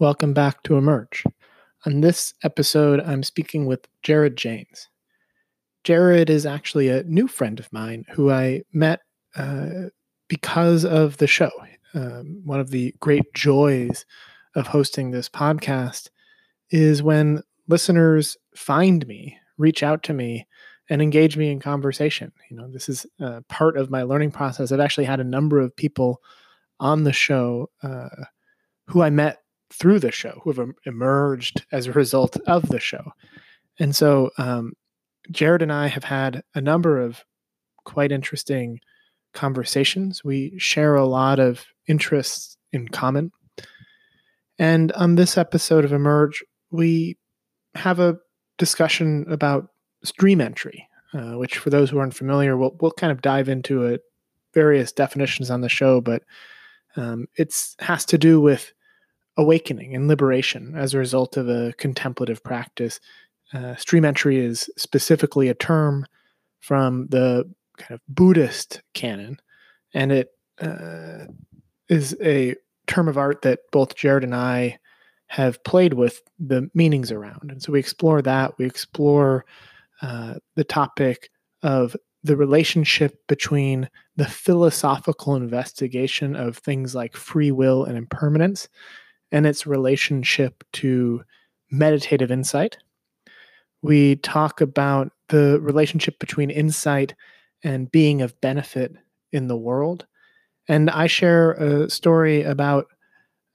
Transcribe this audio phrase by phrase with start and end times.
[0.00, 1.22] Welcome back to Emerge.
[1.86, 4.88] On this episode, I'm speaking with Jared Janes.
[5.84, 9.02] Jared is actually a new friend of mine who I met
[9.36, 9.90] uh,
[10.26, 11.52] because of the show.
[11.94, 14.04] Um, one of the great joys
[14.56, 16.08] of hosting this podcast
[16.70, 20.44] is when listeners find me, reach out to me,
[20.90, 22.32] and engage me in conversation.
[22.50, 24.72] You know, this is uh, part of my learning process.
[24.72, 26.20] I've actually had a number of people
[26.80, 28.08] on the show uh,
[28.88, 29.38] who I met
[29.78, 33.12] through the show, who have emerged as a result of the show.
[33.78, 34.72] And so, um,
[35.30, 37.24] Jared and I have had a number of
[37.84, 38.80] quite interesting
[39.32, 40.22] conversations.
[40.22, 43.32] We share a lot of interests in common.
[44.58, 47.18] And on this episode of Emerge, we
[47.74, 48.16] have a
[48.58, 49.68] discussion about
[50.04, 53.84] stream entry, uh, which, for those who aren't familiar, we'll, we'll kind of dive into
[53.84, 54.02] it,
[54.52, 56.22] various definitions on the show, but
[56.96, 58.72] um, it has to do with
[59.36, 63.00] awakening and liberation as a result of a contemplative practice.
[63.52, 66.06] Uh, stream entry is specifically a term
[66.60, 69.40] from the kind of Buddhist canon,
[69.92, 71.26] and it uh,
[71.88, 72.54] is a
[72.86, 74.78] term of art that both Jared and I
[75.26, 77.50] have played with the meanings around.
[77.50, 78.56] And so we explore that.
[78.58, 79.44] We explore
[80.02, 81.30] uh, the topic
[81.62, 88.68] of the relationship between the philosophical investigation of things like free will and impermanence
[89.32, 91.22] and its relationship to
[91.70, 92.78] meditative insight.
[93.82, 97.14] We talk about the relationship between insight
[97.62, 98.94] and being of benefit
[99.32, 100.06] in the world.
[100.68, 102.86] And I share a story about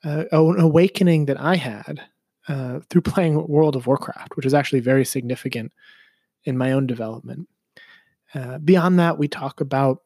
[0.04, 2.02] uh, an awakening that I had
[2.48, 5.72] uh, through playing World of Warcraft, which is actually very significant
[6.44, 7.48] in my own development.
[8.34, 10.04] Uh, beyond that, we talk about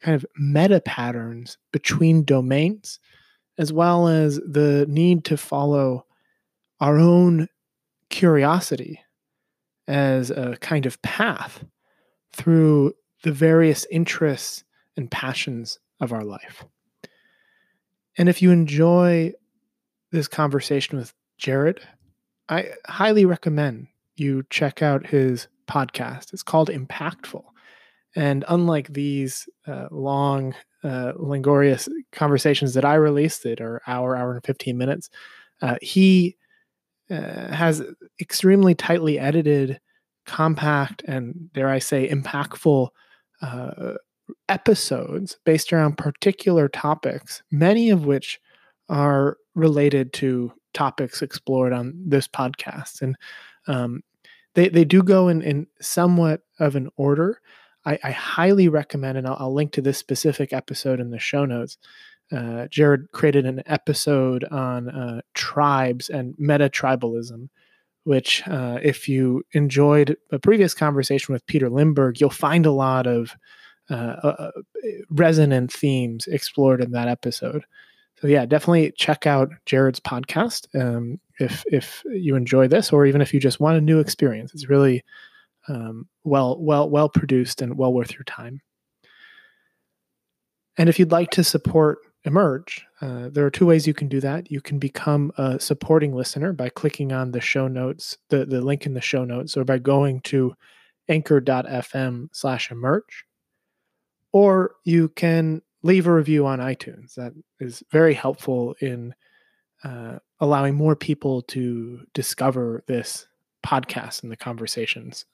[0.00, 2.98] kind of meta patterns between domains
[3.60, 6.06] as well as the need to follow
[6.80, 7.46] our own
[8.08, 8.98] curiosity
[9.86, 11.62] as a kind of path
[12.32, 14.64] through the various interests
[14.96, 16.64] and passions of our life.
[18.16, 19.34] And if you enjoy
[20.10, 21.80] this conversation with Jared,
[22.48, 26.32] I highly recommend you check out his podcast.
[26.32, 27.44] It's called Impactful.
[28.16, 34.34] And unlike these uh, long, uh, laborious conversations that I released that are hour, hour
[34.34, 35.10] and 15 minutes,
[35.62, 36.36] uh, he
[37.10, 37.82] uh, has
[38.20, 39.80] extremely tightly edited,
[40.26, 42.88] compact, and dare I say, impactful
[43.42, 43.94] uh,
[44.48, 48.40] episodes based around particular topics, many of which
[48.88, 53.02] are related to topics explored on this podcast.
[53.02, 53.16] And
[53.66, 54.02] um,
[54.54, 57.40] they, they do go in, in somewhat of an order.
[57.84, 61.44] I, I highly recommend, and I'll, I'll, link to this specific episode in the show
[61.44, 61.78] notes.
[62.30, 67.48] Uh, Jared created an episode on uh, tribes and meta tribalism,
[68.04, 73.06] which, uh, if you enjoyed a previous conversation with Peter Limberg, you'll find a lot
[73.06, 73.34] of
[73.90, 74.50] uh, uh,
[75.10, 77.64] resonant themes explored in that episode.
[78.20, 83.22] So yeah, definitely check out Jared's podcast um, if if you enjoy this, or even
[83.22, 84.52] if you just want a new experience.
[84.52, 85.02] It's really
[85.68, 88.60] um, well, well, well produced and well worth your time.
[90.76, 94.20] And if you'd like to support Emerge, uh, there are two ways you can do
[94.20, 94.50] that.
[94.50, 98.86] You can become a supporting listener by clicking on the show notes, the, the link
[98.86, 100.54] in the show notes, or by going to
[101.08, 103.24] anchor.fm slash emerge.
[104.32, 107.14] Or you can leave a review on iTunes.
[107.14, 109.14] That is very helpful in
[109.82, 113.26] uh, allowing more people to discover this
[113.66, 115.24] podcast and the conversations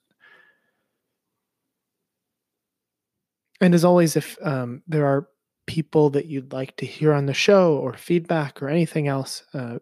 [3.60, 5.28] And as always, if um, there are
[5.66, 9.78] people that you'd like to hear on the show or feedback or anything else, uh,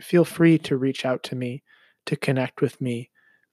[0.00, 1.62] feel free to reach out to me
[2.06, 3.10] to connect with me.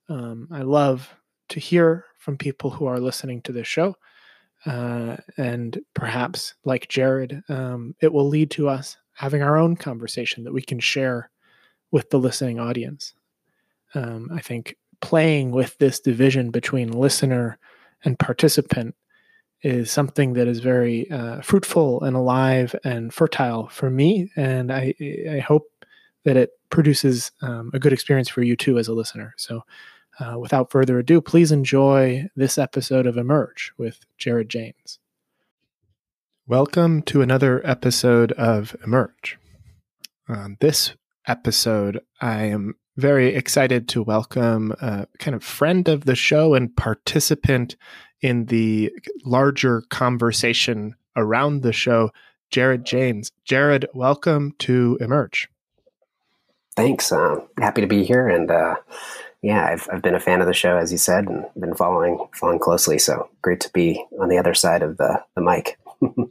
[0.09, 1.13] Um, I love
[1.49, 3.95] to hear from people who are listening to this show.
[4.65, 10.43] Uh, and perhaps, like Jared, um, it will lead to us having our own conversation
[10.43, 11.29] that we can share
[11.91, 13.13] with the listening audience.
[13.95, 17.57] Um, I think playing with this division between listener
[18.05, 18.95] and participant
[19.63, 24.31] is something that is very uh, fruitful and alive and fertile for me.
[24.35, 24.93] And I,
[25.29, 25.71] I hope
[26.23, 29.33] that it produces um, a good experience for you too as a listener.
[29.37, 29.63] So,
[30.19, 34.99] uh, without further ado, please enjoy this episode of Emerge with Jared Janes.
[36.47, 39.39] Welcome to another episode of Emerge.
[40.27, 40.93] Um, this
[41.27, 46.75] episode, I am very excited to welcome a kind of friend of the show and
[46.75, 47.77] participant
[48.21, 48.91] in the
[49.25, 52.11] larger conversation around the show,
[52.49, 53.31] Jared Janes.
[53.45, 55.49] Jared, welcome to Emerge.
[56.75, 57.11] Thanks.
[57.11, 58.75] Um, happy to be here, and uh,
[59.41, 62.27] yeah, I've I've been a fan of the show, as you said, and been following
[62.33, 62.97] following closely.
[62.97, 65.77] So great to be on the other side of the the mic.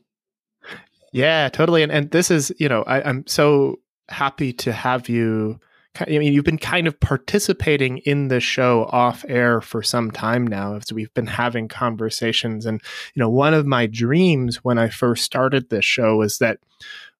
[1.12, 1.82] yeah, totally.
[1.82, 5.60] And and this is you know I, I'm so happy to have you
[5.98, 10.46] I mean, you've been kind of participating in the show off air for some time
[10.46, 10.76] now.
[10.76, 12.80] As we've been having conversations, and
[13.14, 16.58] you know, one of my dreams when I first started this show was that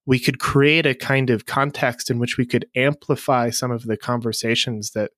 [0.06, 3.96] we could create a kind of context in which we could amplify some of the
[3.96, 5.10] conversations that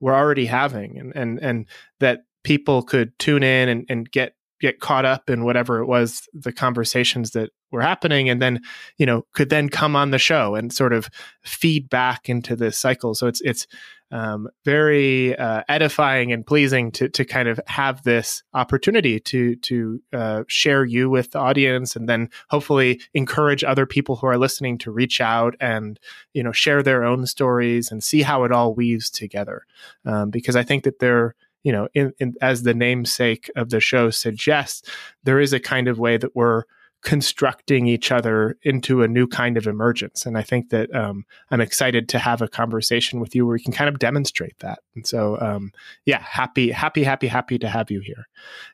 [0.00, 1.66] we're already having, and and and
[1.98, 6.28] that people could tune in and, and get get caught up in whatever it was
[6.32, 8.60] the conversations that were happening and then
[8.98, 11.08] you know could then come on the show and sort of
[11.42, 13.14] feed back into this cycle.
[13.14, 13.66] So it's it's
[14.14, 20.00] um, very uh, edifying and pleasing to to kind of have this opportunity to to
[20.12, 24.78] uh, share you with the audience and then hopefully encourage other people who are listening
[24.78, 25.98] to reach out and
[26.32, 29.66] you know share their own stories and see how it all weaves together.
[30.04, 31.34] Um, because I think that there
[31.64, 34.88] you know in, in, as the namesake of the show suggests
[35.24, 36.62] there is a kind of way that we're
[37.04, 40.24] constructing each other into a new kind of emergence.
[40.24, 43.62] And I think that um, I'm excited to have a conversation with you where we
[43.62, 44.80] can kind of demonstrate that.
[44.94, 45.70] And so, um,
[46.06, 48.26] yeah, happy, happy, happy, happy to have you here.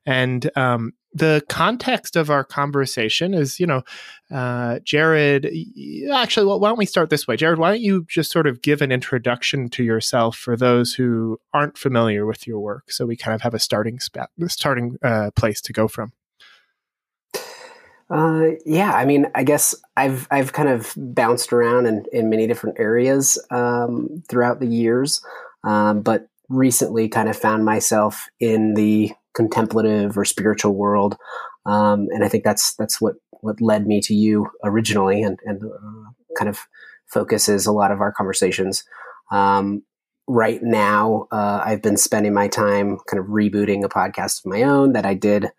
[0.07, 3.83] And um, the context of our conversation is, you know,
[4.33, 5.51] uh, Jared.
[6.13, 7.59] Actually, well, why don't we start this way, Jared?
[7.59, 11.77] Why don't you just sort of give an introduction to yourself for those who aren't
[11.77, 15.61] familiar with your work, so we kind of have a starting spat, starting uh, place
[15.63, 16.13] to go from.
[18.13, 22.47] Uh, yeah, I mean, I guess I've I've kind of bounced around in, in many
[22.47, 25.23] different areas um, throughout the years,
[25.63, 31.17] um, but recently kind of found myself in the contemplative or spiritual world,
[31.67, 35.63] um, and I think that's that's what what led me to you originally, and and
[35.63, 36.59] uh, kind of
[37.07, 38.83] focuses a lot of our conversations.
[39.31, 39.85] Um,
[40.27, 44.63] right now, uh, I've been spending my time kind of rebooting a podcast of my
[44.63, 45.53] own that I did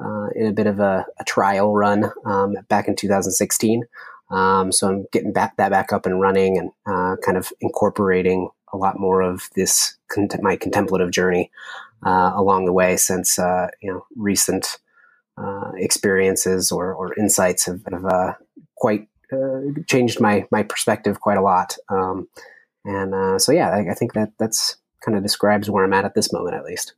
[0.00, 3.84] uh, in a bit of a, a trial run um, back in 2016.
[4.30, 8.48] Um, so I'm getting back that back up and running and uh, kind of incorporating
[8.72, 9.96] a lot more of this
[10.40, 11.50] my contemplative journey
[12.04, 14.78] uh, along the way since uh, you know recent
[15.36, 18.34] uh, experiences or, or, insights have, have uh,
[18.76, 19.08] quite
[19.88, 21.76] changed my my perspective quite a lot.
[21.88, 22.28] Um,
[22.84, 26.14] and so yeah, I, I think that that's kind of describes where I'm at at
[26.14, 26.94] this moment at least.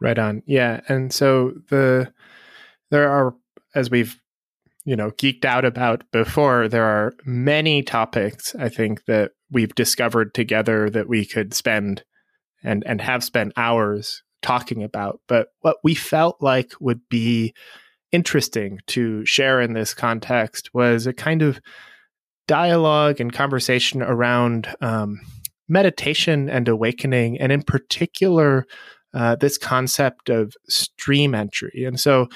[0.00, 0.42] Right on.
[0.46, 0.80] Yeah.
[0.88, 2.12] And so the
[2.90, 3.34] there are
[3.74, 4.20] as we've
[4.84, 10.34] you know geeked out about before there are many topics I think that we've discovered
[10.34, 12.04] together that we could spend
[12.62, 17.54] and and have spent hours talking about but what we felt like would be
[18.12, 21.60] interesting to share in this context was a kind of
[22.46, 25.20] dialogue and conversation around um,
[25.68, 28.66] meditation and awakening and in particular
[29.16, 31.84] uh, this concept of stream entry.
[31.86, 32.28] And so,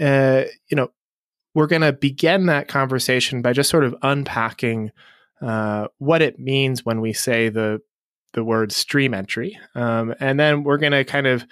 [0.00, 0.92] uh, you know,
[1.56, 4.92] we're going to begin that conversation by just sort of unpacking
[5.42, 7.80] uh, what it means when we say the
[8.32, 11.44] the word stream entry, um, and then we're going to kind of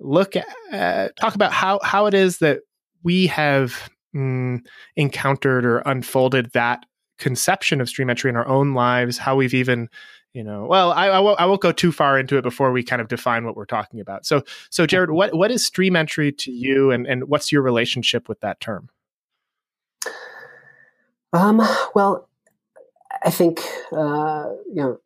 [0.00, 2.60] look at talk about how how it is that
[3.02, 4.58] we have mm,
[4.96, 6.84] encountered or unfolded that
[7.18, 9.88] conception of stream entry in our own lives, how we've even
[10.32, 12.82] you know well I, I, won't, I won't go too far into it before we
[12.82, 14.26] kind of define what we're talking about.
[14.26, 18.28] So so jared what what is stream entry to you and and what's your relationship
[18.28, 18.88] with that term?
[21.32, 21.60] Um
[21.94, 22.28] well
[23.22, 23.60] i think
[23.92, 25.00] uh you know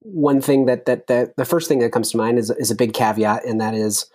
[0.00, 2.74] one thing that that that the first thing that comes to mind is is a
[2.74, 4.06] big caveat and that is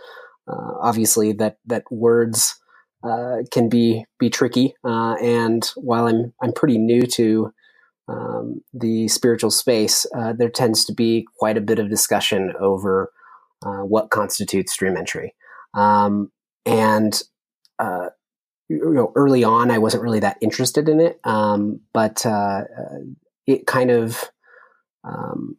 [0.47, 2.59] uh, obviously that that words
[3.03, 4.73] uh, can be be tricky.
[4.83, 7.53] Uh, and while i'm i'm pretty new to
[8.07, 13.11] um, the spiritual space, uh, there tends to be quite a bit of discussion over
[13.65, 15.33] uh, what constitutes stream entry.
[15.73, 16.31] Um,
[16.65, 17.19] and
[17.79, 18.09] uh,
[18.69, 22.99] you know, early on, I wasn't really that interested in it, um, but uh, uh,
[23.45, 24.23] it kind of
[25.03, 25.57] um,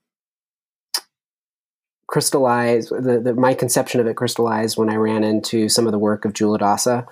[2.08, 2.90] crystallized.
[2.90, 6.24] The, the, my conception of it crystallized when I ran into some of the work
[6.24, 7.06] of Culadasa.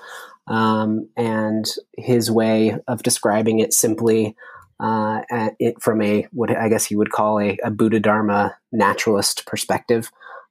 [0.47, 1.65] Um, and
[1.97, 4.37] his way of describing it simply
[4.85, 9.47] uh, it from a what I guess you would call a, a Buddha Dharma naturalist
[9.47, 10.11] perspective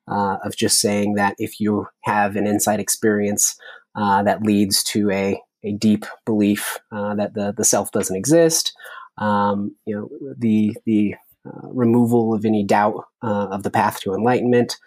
[0.10, 3.56] uh, of just saying that if you have an insight experience
[3.96, 8.74] uh, that leads to a, a deep belief uh, that the, the self doesn't exist,
[9.20, 11.14] um, you know the the
[11.46, 14.78] uh, removal of any doubt uh, of the path to enlightenment,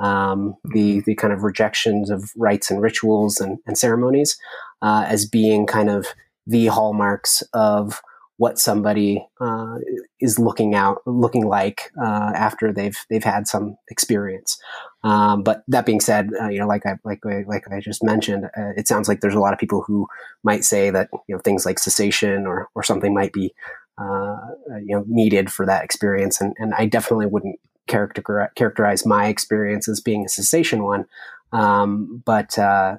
[0.00, 4.36] um, the the kind of rejections of rites and rituals and, and ceremonies
[4.82, 6.06] as being kind of
[6.46, 8.00] the hallmarks of
[8.38, 9.78] what somebody uh,
[10.20, 14.58] is looking out looking like uh, after they've they've had some experience.
[15.02, 18.44] Um, but that being said, uh, you know, like I like like I just mentioned,
[18.44, 20.06] uh, it sounds like there's a lot of people who
[20.42, 23.54] might say that you know things like cessation or or something might be
[23.98, 24.36] uh,
[24.84, 29.88] you know needed for that experience, and and I definitely wouldn't character characterize my experience
[29.88, 31.06] as being a cessation one.
[31.52, 32.98] Um, but uh,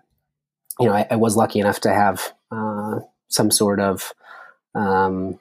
[0.80, 2.34] you know, I, I, was lucky enough to have
[3.28, 4.14] some sort of
[4.78, 5.40] um,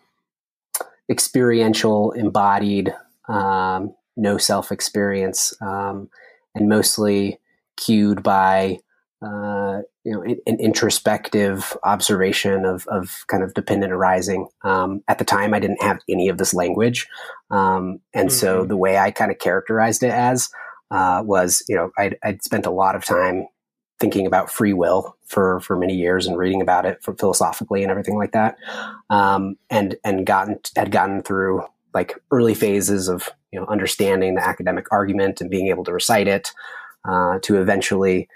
[1.11, 2.95] experiential, embodied,
[3.29, 6.09] um, no self experience, um,
[6.55, 7.39] and mostly
[7.77, 8.79] cued by
[9.23, 14.49] uh, you know an introspective observation of, of kind of dependent arising.
[14.65, 17.07] Um, at the time, I didn't have any of this language,
[17.51, 18.37] um, and mm-hmm.
[18.37, 20.49] so the way I kind of characterized it as
[20.91, 23.47] uh, was, you know, I'd, I'd spent a lot of time
[23.99, 28.17] thinking about free will for for many years and reading about it philosophically and everything
[28.17, 28.57] like that,
[29.11, 31.63] um, and and gotten had gotten through
[31.95, 36.29] like early phases of you know understanding the academic argument and being able to recite
[36.29, 36.53] it,
[37.07, 38.29] uh, to eventually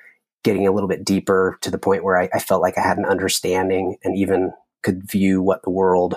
[0.43, 2.99] getting a little bit deeper to the point where I, I felt like I had
[2.99, 4.53] an understanding and even
[4.83, 6.17] could view what the world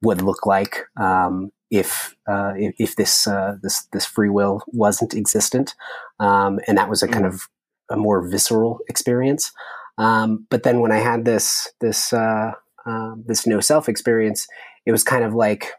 [0.00, 5.14] would look like um, if, uh, if, if this uh, this this free will wasn't
[5.14, 5.74] existent,
[6.18, 7.34] um, and that was a kind mm.
[7.34, 7.48] of
[7.90, 9.52] a more visceral experience.
[9.98, 12.52] Um, but then when I had this this uh,
[12.86, 14.46] uh, this no self experience,
[14.86, 15.72] it was kind of like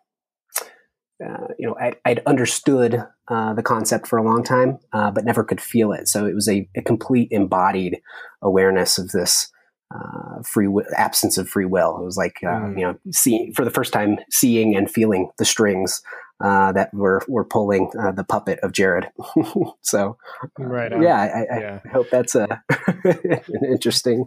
[1.25, 5.25] uh, you know I, would understood uh, the concept for a long time, uh, but
[5.25, 6.07] never could feel it.
[6.07, 8.01] So it was a, a complete embodied
[8.41, 9.49] awareness of this
[9.93, 11.97] uh, free w- absence of free will.
[11.97, 12.77] It was like mm.
[12.77, 16.01] you know seeing for the first time seeing and feeling the strings
[16.41, 19.09] uh, that were were pulling uh, the puppet of Jared.
[19.81, 20.17] so,
[20.57, 22.61] right, yeah, I, yeah, I, hope that's a
[23.03, 24.25] an interesting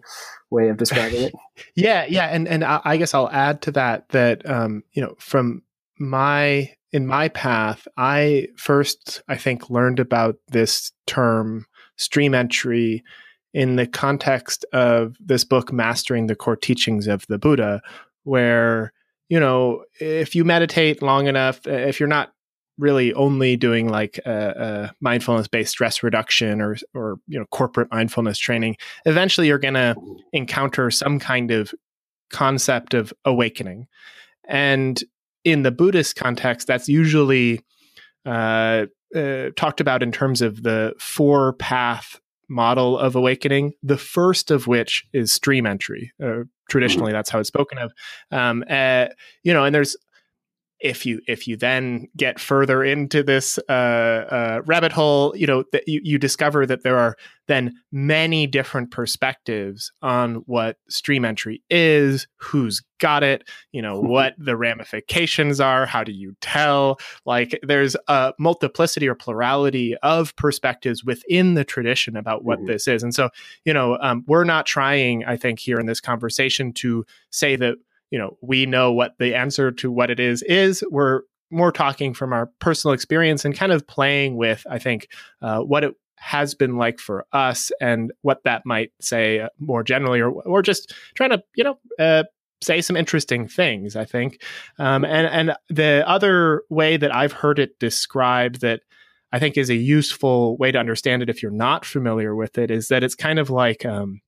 [0.51, 1.35] way of describing it.
[1.75, 5.63] yeah, yeah, and and I guess I'll add to that that um, you know from
[5.99, 11.67] my in my path, I first I think learned about this term
[11.97, 13.03] stream entry
[13.55, 17.83] in the context of this book, Mastering the Core Teachings of the Buddha,
[18.25, 18.93] where
[19.33, 22.35] you know, if you meditate long enough, if you're not
[22.77, 27.91] really only doing like a, a mindfulness based stress reduction or or you know corporate
[27.91, 29.95] mindfulness training eventually you're going to
[30.35, 31.73] encounter some kind of
[32.31, 33.87] concept of awakening.
[34.49, 35.03] And
[35.45, 37.65] in the buddhist context that's usually
[38.27, 38.85] uh,
[39.17, 42.21] uh, talked about in terms of the four path
[42.53, 47.49] model of awakening the first of which is stream entry uh, traditionally that's how it's
[47.49, 47.93] spoken of.
[48.31, 49.07] Um, uh,
[49.43, 49.97] you know and there's
[50.83, 55.65] if you if you then get further into this uh, uh, rabbit hole, you know
[55.73, 61.63] that you, you discover that there are then many different perspectives on what stream entry
[61.71, 66.99] is, who's got it, you know what the ramifications are, how do you tell?
[67.25, 72.69] Like there's a multiplicity or plurality of perspectives within the tradition about what mm-hmm.
[72.69, 73.31] this is, and so
[73.65, 77.77] you know um, we're not trying, I think, here in this conversation to say that
[78.13, 82.15] you know we know what the answer to what it is is we're more talking
[82.15, 85.09] from our personal experience and kind of playing with i think
[85.41, 89.83] uh, what it has been like for us and what that might say uh, more
[89.83, 92.23] generally or, or just trying to you know uh,
[92.63, 94.41] say some interesting things i think.
[94.79, 98.83] Um, and and the other way that i've heard it described that
[99.33, 102.71] i think is a useful way to understand it if you're not familiar with it
[102.71, 104.21] is that it's kind of like um,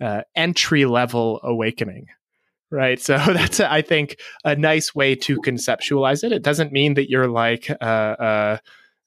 [0.00, 2.08] uh, entry level awakening
[2.70, 7.10] right so that's i think a nice way to conceptualize it it doesn't mean that
[7.10, 8.58] you're like uh, uh,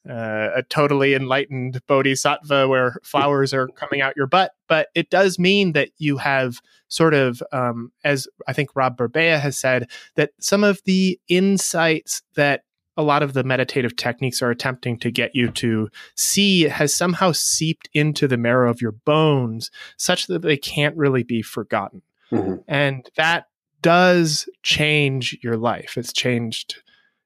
[0.10, 5.40] uh, a totally enlightened bodhisattva where flowers are coming out your butt but it does
[5.40, 10.32] mean that you have sort of um, as i think rob burbea has said that
[10.40, 12.64] some of the insights that
[12.96, 17.32] a lot of the meditative techniques are attempting to get you to see has somehow
[17.32, 22.02] seeped into the marrow of your bones such that they can't really be forgotten
[22.32, 22.56] mm-hmm.
[22.68, 23.46] and that
[23.84, 25.98] does change your life.
[25.98, 26.82] It's changed,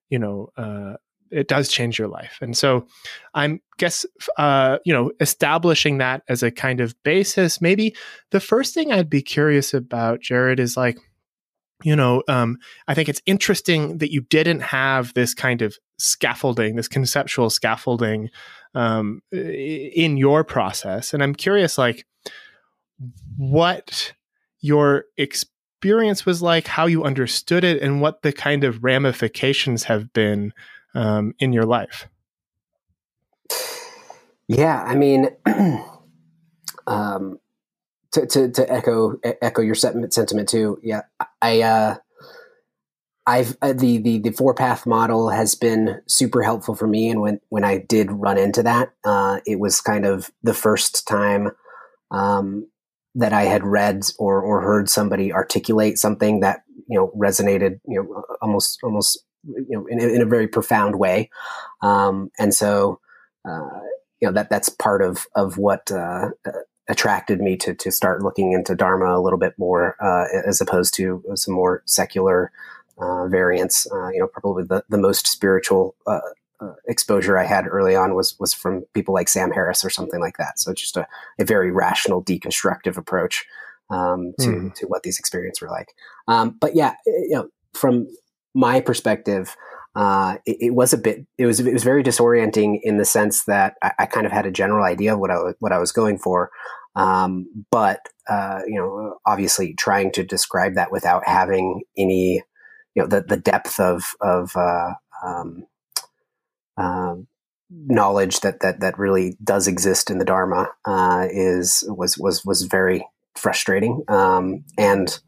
[0.10, 0.98] you know, uh,
[1.32, 2.38] it does change your life.
[2.42, 2.88] And so
[3.34, 4.06] I'm guess,
[4.38, 7.96] uh, you know, establishing that as a kind of basis, maybe
[8.32, 10.98] the first thing I'd be curious about, Jared, is like,
[11.84, 16.76] you know, um, I think it's interesting that you didn't have this kind of scaffolding,
[16.76, 18.30] this conceptual scaffolding
[18.74, 21.14] um, in your process.
[21.14, 22.06] And I'm curious, like,
[23.38, 24.14] what
[24.60, 29.84] your experience experience was like, how you understood it, and what the kind of ramifications
[29.84, 30.52] have been
[30.96, 32.08] um, in your life.
[34.48, 35.30] Yeah, I mean,
[36.88, 37.40] um,
[38.12, 40.80] to, to, to echo echo your sentiment, sentiment too.
[40.82, 41.02] Yeah,
[41.44, 41.98] I uh,
[43.28, 47.22] I've uh, the the the four path model has been super helpful for me, and
[47.22, 51.52] when when I did run into that, uh, it was kind of the first time
[52.10, 52.68] um,
[53.18, 58.02] that I had read or or heard somebody articulate something that you know resonated, you
[58.02, 61.30] know, almost almost you know in, in a very profound way,
[61.82, 63.00] um, and so
[63.44, 63.80] uh,
[64.22, 66.30] you know that that's part of of what uh,
[66.88, 70.94] attracted me to to start looking into Dharma a little bit more, uh, as opposed
[70.96, 72.52] to some more secular
[73.00, 73.92] uh, variants.
[73.92, 75.96] Uh, you know, probably the, the most spiritual
[76.60, 80.20] uh, exposure I had early on was was from people like Sam Harris or something
[80.20, 80.60] like that.
[80.60, 81.08] So just a,
[81.40, 83.46] a very rational, deconstructive approach
[83.90, 84.74] um, to mm.
[84.76, 85.94] to what these experiences were like.
[86.28, 88.08] Um, but yeah, you know, from
[88.54, 89.56] my perspective.
[89.96, 91.26] Uh, it, it, was a bit.
[91.40, 91.60] It was.
[91.60, 94.86] It was very disorienting in the sense that I, I kind of had a general
[94.86, 96.52] idea of what I what I was going for,
[96.96, 102.44] um, but uh, you know, obviously, trying to describe that without having any
[102.94, 104.94] you know the the depth of of uh,
[106.78, 107.16] um, uh,
[107.70, 112.64] knowledge that that that really does exist in the Dharma uh, is was was was
[112.64, 113.06] very
[113.36, 114.04] frustrating.
[114.08, 115.20] Um, and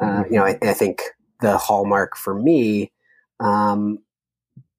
[0.00, 1.02] uh, you know, I, I, think
[1.40, 2.90] the hallmark for me
[3.40, 3.98] um,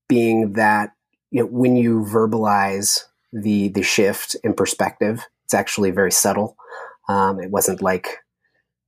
[0.10, 0.92] being that
[1.32, 3.02] you know when you verbalize
[3.32, 6.56] the the shift in perspective, it's actually very subtle.
[7.10, 8.20] Um, it wasn't like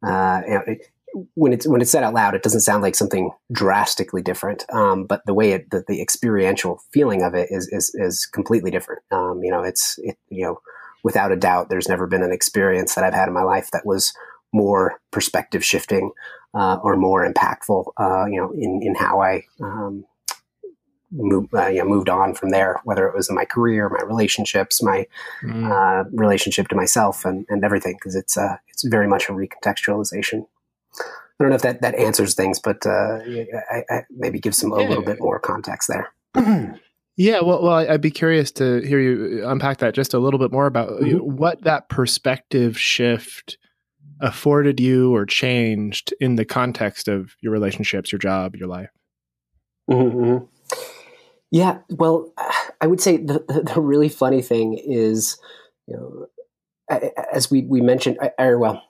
[0.06, 0.88] uh, you know, it,
[1.36, 4.66] when it's when it's said out loud, it doesn't sound like something drastically different.
[4.72, 8.72] Um, but the way it, the, the, experiential feeling of it is is, is completely
[8.72, 9.02] different.
[9.12, 10.60] Um, you know, it's it, you know,
[11.04, 13.86] without a doubt, there's never been an experience that I've had in my life that
[13.86, 14.14] was
[14.54, 16.12] more perspective shifting
[16.54, 17.92] uh, or more impactful.
[17.98, 20.06] Uh, you know, in in how I um,
[21.12, 24.04] move, uh, you know, moved on from there, whether it was in my career, my
[24.06, 25.08] relationships, my
[25.44, 25.72] mm.
[25.72, 30.46] uh, relationship to myself, and, and everything, because it's uh, it's very much a recontextualization.
[31.00, 33.20] I don't know if that, that answers things, but uh,
[33.72, 36.14] I, I maybe give some a little bit more context there.
[37.18, 40.52] yeah, well, well, I'd be curious to hear you unpack that just a little bit
[40.52, 41.18] more about mm-hmm.
[41.18, 43.58] what that perspective shift
[44.22, 48.90] afforded you or changed in the context of your relationships, your job, your life.
[49.90, 50.18] Mm-hmm.
[50.18, 50.46] mm-hmm.
[51.52, 52.34] Yeah, well,
[52.82, 55.38] I would say the, the, the really funny thing is,
[55.88, 56.28] you know,
[57.32, 58.84] as we we mentioned, or well,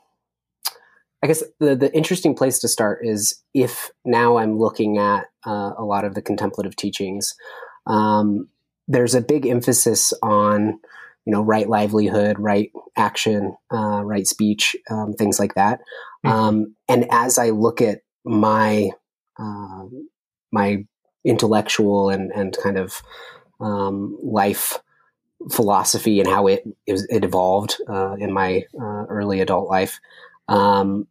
[1.23, 5.71] I guess the, the interesting place to start is if now I'm looking at uh,
[5.77, 7.33] a lot of the contemplative teachings,
[7.87, 8.49] um,
[8.87, 10.79] there's a big emphasis on
[11.25, 15.79] you know right livelihood, right action, uh, right speech, um, things like that.
[16.25, 16.29] Mm-hmm.
[16.29, 18.91] Um, and as I look at my
[19.39, 19.85] uh,
[20.51, 20.85] my
[21.23, 23.01] intellectual and and kind of
[23.59, 24.79] um, life
[25.51, 29.99] philosophy and how it it evolved uh, in my uh, early adult life.
[30.47, 31.07] Um,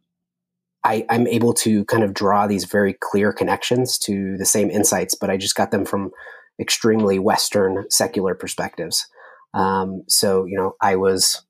[0.83, 5.15] I, am able to kind of draw these very clear connections to the same insights,
[5.15, 6.11] but I just got them from
[6.59, 9.05] extremely Western secular perspectives.
[9.53, 11.41] Um, so, you know, I was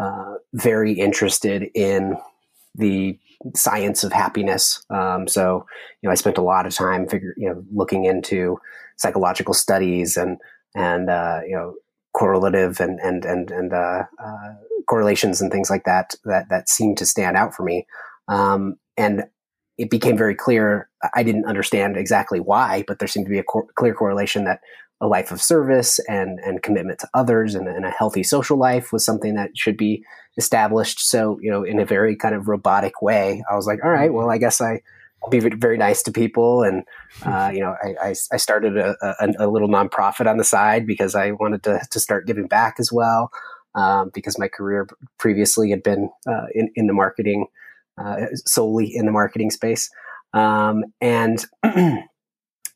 [0.00, 2.16] uh, very interested in
[2.74, 3.18] the
[3.56, 4.84] science of happiness.
[4.90, 5.66] Um, so,
[6.00, 8.58] you know, I spent a lot of time figure, you know, looking into
[8.98, 10.38] psychological studies and
[10.74, 11.74] and uh, you know
[12.18, 14.54] correlative and and and and uh, uh
[14.88, 17.86] correlations and things like that that that seemed to stand out for me.
[18.26, 19.24] Um, and
[19.76, 20.88] it became very clear.
[21.14, 23.44] I didn't understand exactly why, but there seemed to be a
[23.76, 24.60] clear correlation that
[25.00, 28.92] a life of service and, and commitment to others and, and, a healthy social life
[28.92, 30.02] was something that should be
[30.36, 30.98] established.
[30.98, 34.12] So, you know, in a very kind of robotic way, I was like, all right,
[34.12, 34.82] well, I guess I,
[35.30, 36.62] be very nice to people.
[36.62, 36.84] And,
[37.24, 40.86] uh, you know, I, I, I started a, a, a, little nonprofit on the side
[40.86, 43.30] because I wanted to, to start giving back as well.
[43.74, 47.46] Um, because my career previously had been uh, in, in the marketing
[47.98, 49.90] uh, solely in the marketing space.
[50.32, 51.98] Um, and uh,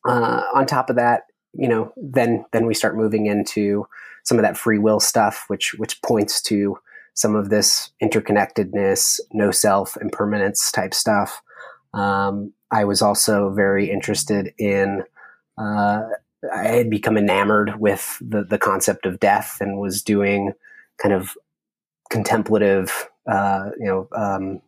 [0.05, 3.85] on top of that, you know, then then we start moving into
[4.23, 6.77] some of that free will stuff, which which points to
[7.13, 11.41] some of this interconnectedness, no self, impermanence type stuff.
[11.93, 15.03] Um, I was also very interested in.
[15.57, 16.01] Uh,
[16.53, 20.53] I had become enamored with the the concept of death and was doing
[21.01, 21.37] kind of
[22.09, 24.61] contemplative, uh, you know, um,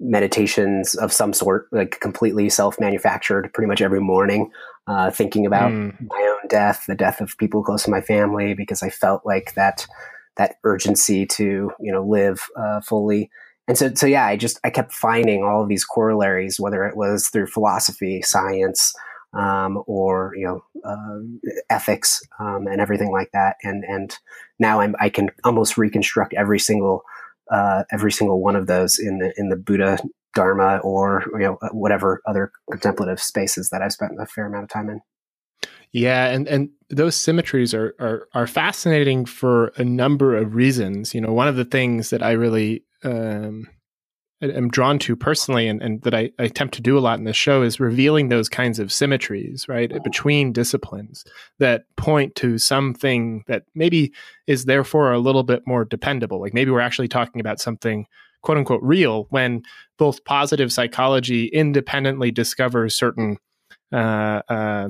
[0.00, 4.50] meditations of some sort, like completely self manufactured, pretty much every morning,
[4.86, 5.94] uh, thinking about mm.
[6.00, 9.54] my own death, the death of people close to my family, because I felt like
[9.54, 9.86] that
[10.36, 13.30] that urgency to you know live uh, fully.
[13.68, 16.96] And so, so yeah, I just I kept finding all of these corollaries, whether it
[16.96, 18.92] was through philosophy, science,
[19.34, 23.56] um, or you know uh, ethics, um, and everything like that.
[23.62, 24.16] And and
[24.58, 27.02] now I'm I can almost reconstruct every single
[27.50, 29.98] uh, every single one of those in the in the Buddha
[30.34, 34.70] Dharma or you know whatever other contemplative spaces that I've spent a fair amount of
[34.70, 35.00] time in.
[35.92, 41.14] Yeah, and and those symmetries are are are fascinating for a number of reasons.
[41.14, 43.66] You know, one of the things that I really um,
[44.42, 47.24] am drawn to personally, and, and that I, I, attempt to do a lot in
[47.24, 51.24] this show, is revealing those kinds of symmetries, right, between disciplines
[51.58, 54.12] that point to something that maybe
[54.46, 56.40] is therefore a little bit more dependable.
[56.40, 58.06] Like maybe we're actually talking about something
[58.42, 59.62] quote unquote real when
[59.98, 63.38] both positive psychology independently discovers certain
[63.92, 64.88] uh, uh,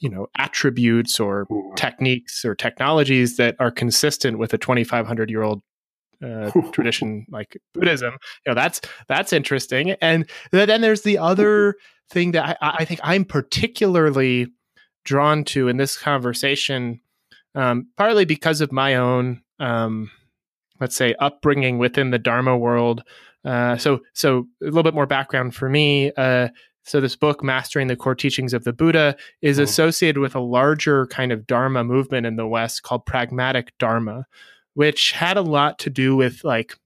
[0.00, 5.62] you know attributes or techniques or technologies that are consistent with a 2500 year old
[6.24, 8.14] uh, tradition like buddhism.
[8.44, 9.92] You know that's that's interesting.
[10.00, 11.74] And then there's the other
[12.10, 14.48] thing that I, I think i'm particularly
[15.04, 17.00] drawn to in this conversation
[17.54, 20.10] um, partly because of my own um,
[20.80, 23.02] let's say upbringing within the dharma world.
[23.44, 26.48] Uh, so so a little bit more background for me uh,
[26.88, 29.62] so this book, Mastering the Core Teachings of the Buddha, is oh.
[29.62, 34.24] associated with a larger kind of Dharma movement in the West called pragmatic Dharma,
[34.78, 36.76] which had a lot to do with like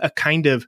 [0.00, 0.66] a kind of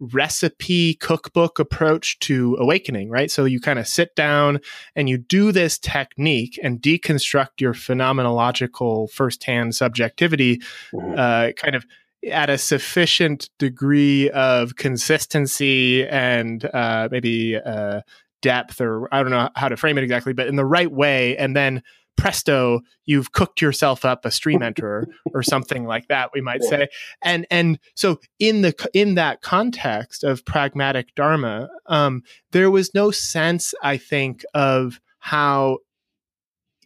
[0.00, 3.30] recipe cookbook approach to awakening, right?
[3.30, 4.60] So you kind of sit down
[4.94, 10.58] and you do this technique and deconstruct your phenomenological firsthand subjectivity,
[10.92, 11.14] mm-hmm.
[11.16, 11.86] uh, kind of
[12.30, 18.02] at a sufficient degree of consistency and uh, maybe uh,
[18.42, 21.34] depth, or I don't know how to frame it exactly, but in the right way,
[21.38, 21.82] and then
[22.16, 26.88] presto you've cooked yourself up a stream enterer or something like that we might say
[27.22, 32.22] and and so in the in that context of pragmatic dharma um,
[32.52, 35.78] there was no sense i think of how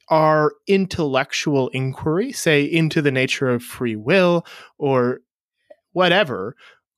[0.09, 4.47] our intellectual inquiry say into the nature of free will
[4.79, 5.21] or
[5.93, 6.55] whatever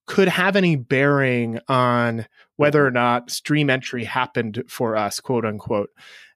[0.07, 5.91] could have any bearing on whether or not stream entry happened for us, quote unquote.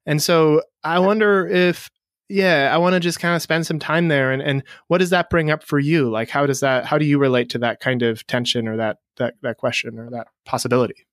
[0.07, 1.91] And so I wonder if,
[2.29, 4.31] yeah, I want to just kind of spend some time there.
[4.31, 6.11] And, and what does that bring up for you?
[6.11, 8.99] Like, how does that, how do you relate to that kind of tension or that,
[9.17, 11.07] that, that question or that possibility?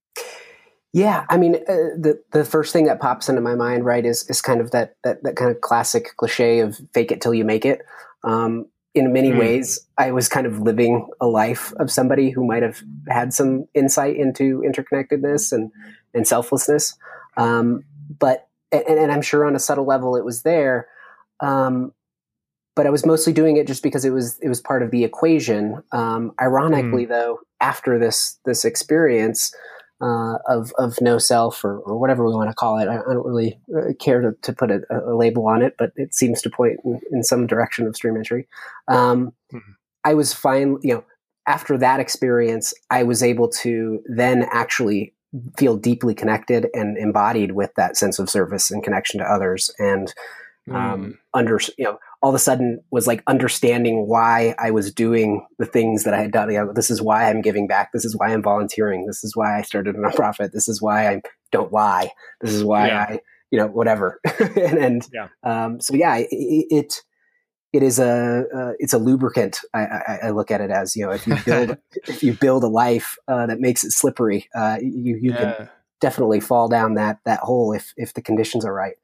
[0.94, 4.30] Yeah, I mean, uh, the the first thing that pops into my mind, right, is
[4.30, 7.46] is kind of that that that kind of classic cliche of "fake it till you
[7.46, 7.82] make it."
[8.26, 9.40] Um, in many mm.
[9.40, 13.70] ways, I was kind of living a life of somebody who might have had some
[13.74, 15.72] insight into interconnectedness and,
[16.14, 16.98] and selflessness.
[17.38, 17.86] Um,
[18.20, 20.88] but, and, and, I'm sure on a subtle level it was there.
[21.40, 21.94] Um,
[22.76, 25.04] but I was mostly doing it just because it was, it was part of the
[25.04, 25.84] equation.
[25.92, 27.10] Um, ironically mm.
[27.10, 29.54] though, after this, this experience,
[30.02, 32.88] uh, of of no self or, or whatever we want to call it.
[32.88, 35.92] I, I don't really uh, care to, to put a, a, label on it, but
[35.96, 38.48] it seems to point in, in some direction of stream entry.
[38.88, 39.72] Um, mm-hmm.
[40.04, 41.04] I was fine, you know.
[41.48, 45.14] After that experience, I was able to then actually
[45.58, 50.14] feel deeply connected and embodied with that sense of service and connection to others, and
[50.70, 51.18] um, mm.
[51.34, 55.66] under you know all of a sudden was like understanding why I was doing the
[55.66, 56.52] things that I had done.
[56.52, 57.92] You know, this is why I'm giving back.
[57.92, 59.08] This is why I'm volunteering.
[59.08, 60.52] This is why I started a nonprofit.
[60.52, 62.12] This is why I don't lie.
[62.42, 63.06] This is why yeah.
[63.10, 64.20] I, you know, whatever.
[64.40, 65.28] and, and yeah.
[65.44, 67.02] Um, so yeah, it, it,
[67.74, 69.60] it is a, uh, it's a lubricant.
[69.74, 72.64] I, I, I, look at it as, you know, if you build, if you build
[72.64, 75.54] a life uh, that makes it slippery, uh, you, you yeah.
[75.56, 75.70] can
[76.02, 78.96] definitely fall down that, that hole if, if the conditions are right.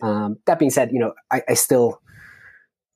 [0.00, 2.00] Um, that being said, you know, I, I still,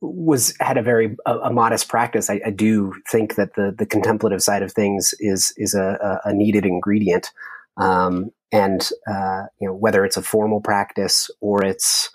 [0.00, 2.30] was had a very a, a modest practice.
[2.30, 6.32] I, I, do think that the the contemplative side of things is is a, a
[6.32, 7.32] needed ingredient,
[7.78, 12.10] um, and uh, you know whether it's a formal practice or it's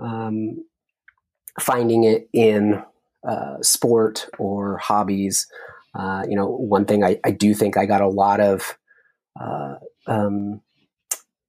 [0.00, 0.64] um,
[1.58, 2.82] finding it in
[3.26, 5.46] uh, sport or hobbies.
[5.94, 8.78] Uh, you know, one thing I, I, do think I got a lot of
[9.40, 9.74] uh,
[10.06, 10.60] um,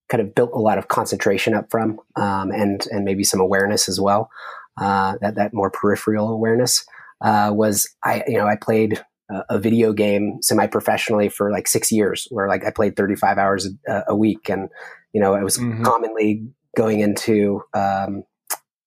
[0.10, 3.88] kind of built a lot of concentration up from, um, and and maybe some awareness
[3.88, 4.32] as well
[4.80, 6.86] uh, that that more peripheral awareness
[7.22, 9.04] uh, was I you know I played
[9.50, 13.70] a, video game semi professionally for like six years where like I played 35 hours
[13.88, 14.70] a, a week and
[15.14, 15.84] you know I was mm-hmm.
[15.84, 18.24] commonly going into um,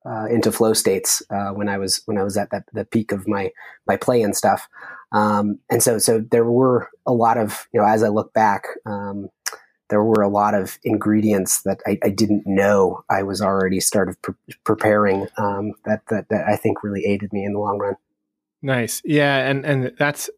[0.06, 3.12] uh, into flow states uh, when I was when I was at that the peak
[3.12, 3.50] of my
[3.86, 4.68] my play and stuff.
[5.12, 8.64] Um, and so so there were a lot of you know as I look back,
[8.86, 9.30] um,
[9.88, 14.20] there were a lot of ingredients that I, I didn't know I was already started
[14.22, 17.96] pre- preparing um, that, that that I think really aided me in the long run.
[18.62, 20.30] Nice, yeah, and and that's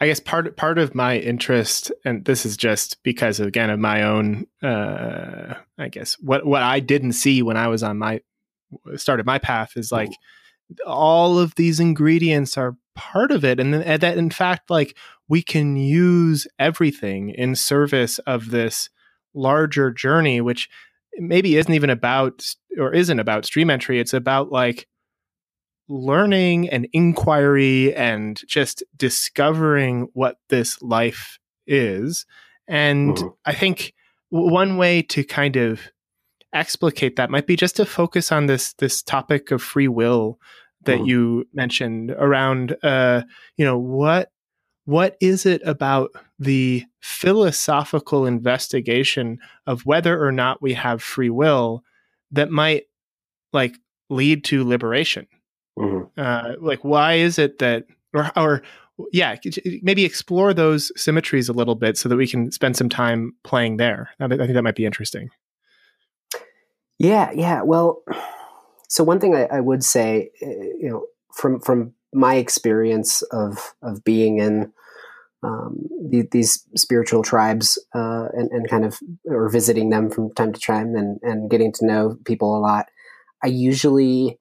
[0.00, 4.02] I guess part part of my interest, and this is just because again of my
[4.02, 8.20] own, uh, I guess what what I didn't see when I was on my
[8.96, 10.10] started my path is like
[10.86, 14.96] all of these ingredients are part of it and, then, and that in fact like
[15.28, 18.88] we can use everything in service of this
[19.34, 20.68] larger journey which
[21.18, 24.88] maybe isn't even about or isn't about stream entry it's about like
[25.88, 32.26] learning and inquiry and just discovering what this life is
[32.66, 33.28] and mm-hmm.
[33.44, 33.92] i think
[34.30, 35.80] one way to kind of
[36.52, 40.38] explicate that might be just to focus on this this topic of free will
[40.84, 41.06] that mm.
[41.06, 43.22] you mentioned around uh
[43.56, 44.30] you know what
[44.84, 51.82] what is it about the philosophical investigation of whether or not we have free will
[52.30, 52.84] that might
[53.52, 53.76] like
[54.08, 55.26] lead to liberation
[55.78, 56.04] mm-hmm.
[56.18, 58.62] uh, like why is it that or or
[59.12, 59.36] yeah
[59.82, 63.76] maybe explore those symmetries a little bit so that we can spend some time playing
[63.76, 65.28] there i think that might be interesting
[66.98, 68.02] yeah yeah well
[68.88, 73.74] so one thing I, I, would say, uh, you know, from from my experience of
[73.82, 74.72] of being in
[75.42, 80.52] um, the, these spiritual tribes uh, and, and kind of or visiting them from time
[80.52, 82.86] to time and and getting to know people a lot,
[83.42, 84.38] I usually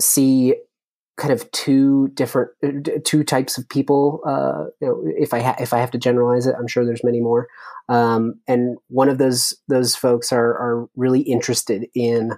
[0.00, 0.56] see
[1.16, 4.20] kind of two different uh, two types of people.
[4.26, 7.04] Uh, you know, if I ha- if I have to generalize it, I'm sure there's
[7.04, 7.48] many more.
[7.88, 12.32] Um, and one of those those folks are are really interested in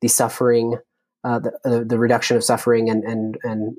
[0.00, 0.78] the suffering,
[1.24, 3.76] uh, the, uh, the reduction of suffering and and and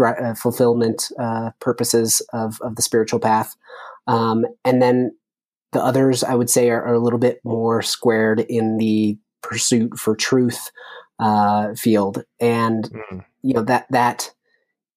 [0.00, 3.56] uh, fulfillment uh, purposes of of the spiritual path,
[4.06, 5.12] um, and then
[5.72, 9.98] the others I would say are, are, a little bit more squared in the pursuit
[9.98, 10.70] for truth
[11.18, 13.24] uh, field, and mm.
[13.42, 14.30] you know that that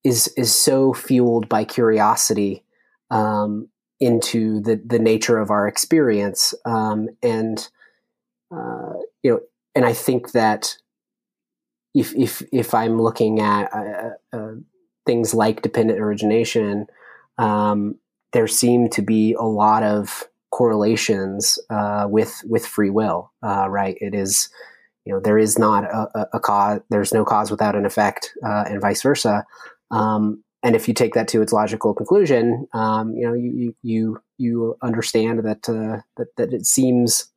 [0.03, 2.63] is is so fueled by curiosity
[3.09, 3.67] um,
[3.99, 7.69] into the the nature of our experience, um, and
[8.51, 9.39] uh, you know
[9.75, 10.77] and I think that
[11.93, 14.51] if if if I'm looking at uh, uh,
[15.05, 16.87] things like dependent origination,
[17.37, 17.95] um,
[18.33, 23.31] there seem to be a lot of correlations uh, with with free will.
[23.43, 23.97] Uh, right?
[23.99, 24.49] It is
[25.05, 26.81] you know there is not a, a cause.
[26.89, 29.45] There's no cause without an effect, uh, and vice versa.
[29.89, 34.21] Um, and if you take that to its logical conclusion, um, you know you you
[34.37, 37.31] you understand that uh, that that it seems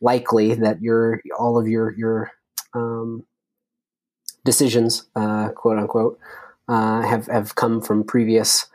[0.00, 2.30] likely that your all of your your
[2.74, 3.24] um,
[4.44, 6.18] decisions, uh, quote unquote,
[6.68, 8.66] uh, have have come from previous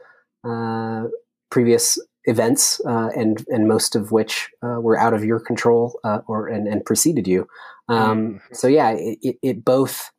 [0.43, 1.06] uh,
[1.49, 1.97] previous
[2.30, 6.48] events, uh, and and most of which uh, were out of your control uh, or
[6.48, 7.48] and, and preceded you.
[7.88, 8.56] Um, mm.
[8.56, 10.12] So yeah, it, it, it, both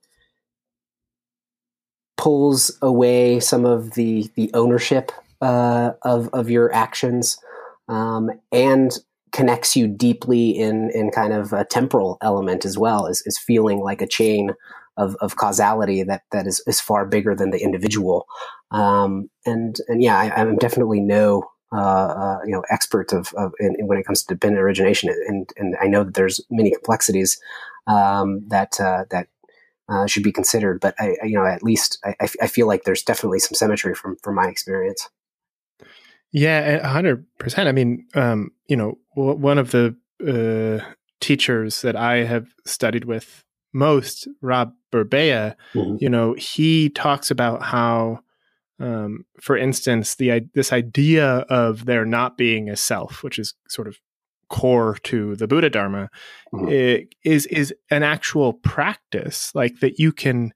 [2.16, 7.38] pulls away some of the the ownership of of your actions.
[7.88, 8.96] Um, and
[9.32, 13.80] connects you deeply in in kind of a temporal element as well is, is feeling
[13.80, 14.50] like a chain
[14.96, 18.26] of, of causality that that is, is far bigger than the individual
[18.70, 23.52] um, and and yeah I, am definitely no uh, uh, you know expert of, of
[23.60, 26.70] in, in when it comes to dependent origination and and I know that there's many
[26.70, 27.40] complexities
[27.86, 29.28] um, that uh, that
[29.88, 33.02] uh, should be considered but I, you know at least I, I feel like there's
[33.02, 35.08] definitely some symmetry from from my experience
[36.32, 37.68] yeah, hundred percent.
[37.68, 40.84] I mean, um, you know, w- one of the uh,
[41.20, 45.96] teachers that I have studied with most, Rob Burbea, mm-hmm.
[46.00, 48.20] you know, he talks about how,
[48.80, 53.86] um, for instance, the this idea of there not being a self, which is sort
[53.88, 53.98] of
[54.48, 56.08] core to the Buddha Dharma,
[56.52, 57.04] mm-hmm.
[57.22, 60.52] is is an actual practice, like that you can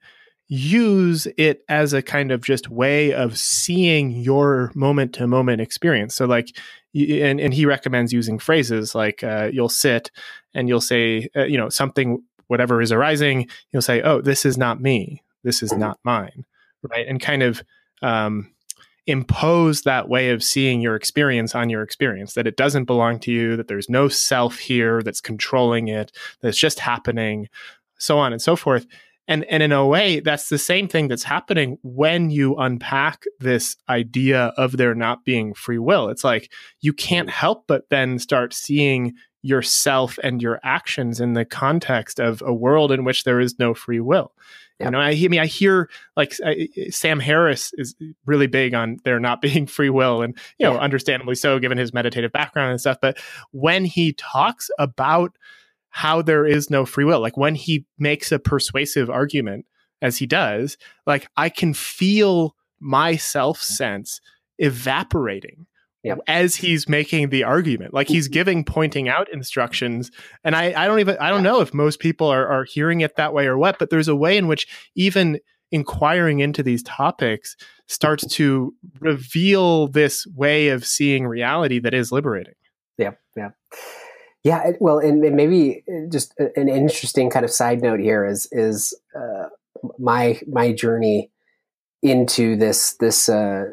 [0.48, 6.14] use it as a kind of just way of seeing your moment to moment experience.
[6.14, 6.56] So, like,
[6.94, 10.10] and, and he recommends using phrases like uh, you'll sit
[10.52, 14.58] and you'll say, uh, you know, something, whatever is arising, you'll say, oh, this is
[14.58, 15.22] not me.
[15.44, 16.44] This is not mine.
[16.82, 17.06] Right.
[17.08, 17.62] And kind of,
[18.04, 18.50] um,
[19.06, 23.30] impose that way of seeing your experience on your experience that it doesn't belong to
[23.30, 27.48] you that there's no self here that's controlling it that's just happening
[27.98, 28.86] so on and so forth.
[29.26, 33.76] And and in a way that's the same thing that's happening when you unpack this
[33.88, 36.08] idea of there not being free will.
[36.08, 41.44] It's like you can't help but then start seeing yourself and your actions in the
[41.44, 44.32] context of a world in which there is no free will
[44.80, 47.94] you know I, I mean i hear like I, sam harris is
[48.26, 50.80] really big on there not being free will and you know yeah.
[50.80, 53.18] understandably so given his meditative background and stuff but
[53.52, 55.36] when he talks about
[55.94, 57.20] how there is no free will.
[57.20, 59.64] Like when he makes a persuasive argument,
[60.02, 60.76] as he does,
[61.06, 64.20] like I can feel my self sense
[64.58, 65.66] evaporating
[66.04, 66.18] yep.
[66.28, 67.94] as he's making the argument.
[67.94, 70.10] Like he's giving pointing out instructions.
[70.44, 73.16] And I, I don't even I don't know if most people are, are hearing it
[73.16, 75.40] that way or what, but there's a way in which even
[75.72, 77.56] inquiring into these topics
[77.88, 82.54] starts to reveal this way of seeing reality that is liberating.
[82.96, 83.50] Yeah, yeah.
[84.44, 88.46] Yeah, well, and, and, maybe uh, just an interesting kind of side note here is
[88.52, 89.46] is uh,
[89.98, 91.30] my my journey
[92.04, 93.64] into this this uh,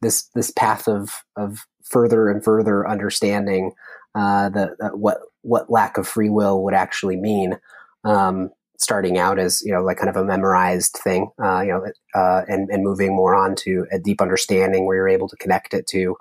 [0.00, 3.72] this this path of of further and further understanding
[4.14, 7.58] uh, the, what what lack of free will would actually mean.
[8.02, 11.84] Um, starting out as you know like kind of a memorized thing, uh, you know,
[12.14, 15.74] uh, and and moving more on to a deep understanding where you're able to connect
[15.74, 16.16] it to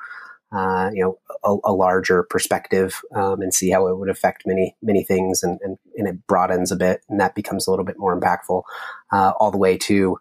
[0.52, 4.76] uh, you know a, a larger perspective um, and see how it would affect many
[4.82, 7.98] many things and, and, and it broadens a bit and that becomes a little bit
[7.98, 8.64] more impactful
[9.14, 10.18] uh, all the way to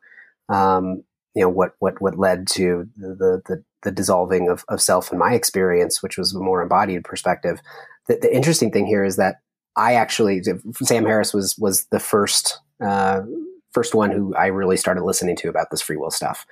[0.49, 1.03] um,
[1.39, 5.19] you know what what what led to the the, the dissolving of, of self in
[5.19, 7.61] my experience which was a more embodied perspective
[8.09, 9.37] the, the interesting thing here is that
[9.77, 10.43] I actually
[10.83, 13.21] Sam Harris was was the first uh,
[13.73, 16.45] first one who I really started listening to about this free will stuff.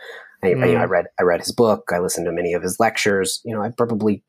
[0.42, 0.62] I, mm.
[0.62, 0.90] I, you know, I mm.
[0.90, 1.90] read I read his book.
[1.92, 3.40] I listened to many of his lectures.
[3.44, 4.22] You know, I probably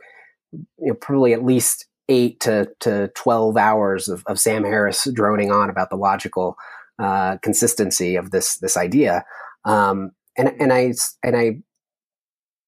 [0.52, 5.52] you know probably at least eight to to twelve hours of, of Sam Harris droning
[5.52, 6.58] on about the logical
[6.98, 9.24] uh, consistency of this this idea.
[9.64, 11.58] Um, and and I and I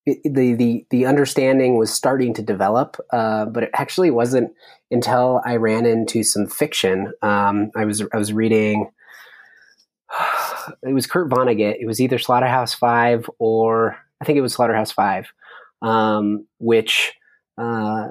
[0.05, 4.51] the the the understanding was starting to develop, uh, but it actually wasn't
[4.91, 7.11] until I ran into some fiction.
[7.21, 8.89] Um, I was I was reading
[10.83, 11.77] it was Kurt Vonnegut.
[11.79, 15.31] It was either Slaughterhouse Five or I think it was Slaughterhouse Five,
[15.81, 17.13] um, which
[17.57, 18.07] uh,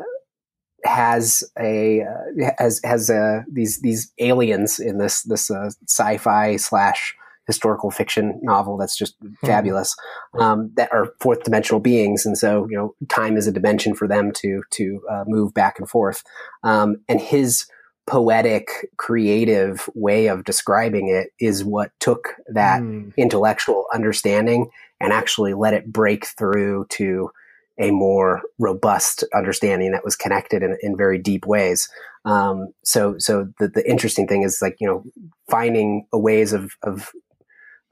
[0.85, 7.15] has a uh, has has uh, these these aliens in this this uh, sci-fi slash
[7.49, 9.47] historical fiction novel that's just mm-hmm.
[9.47, 9.97] fabulous
[10.39, 14.07] um, that are fourth dimensional beings and so you know time is a dimension for
[14.07, 16.23] them to to uh, move back and forth
[16.63, 17.67] um, and his
[18.09, 23.13] poetic, creative way of describing it is what took that mm.
[23.19, 27.31] intellectual understanding and actually let it break through to
[27.79, 31.89] a more robust understanding that was connected in, in very deep ways.
[32.25, 35.05] Um, so, so the, the interesting thing is like, you know,
[35.51, 37.13] finding a ways of, of,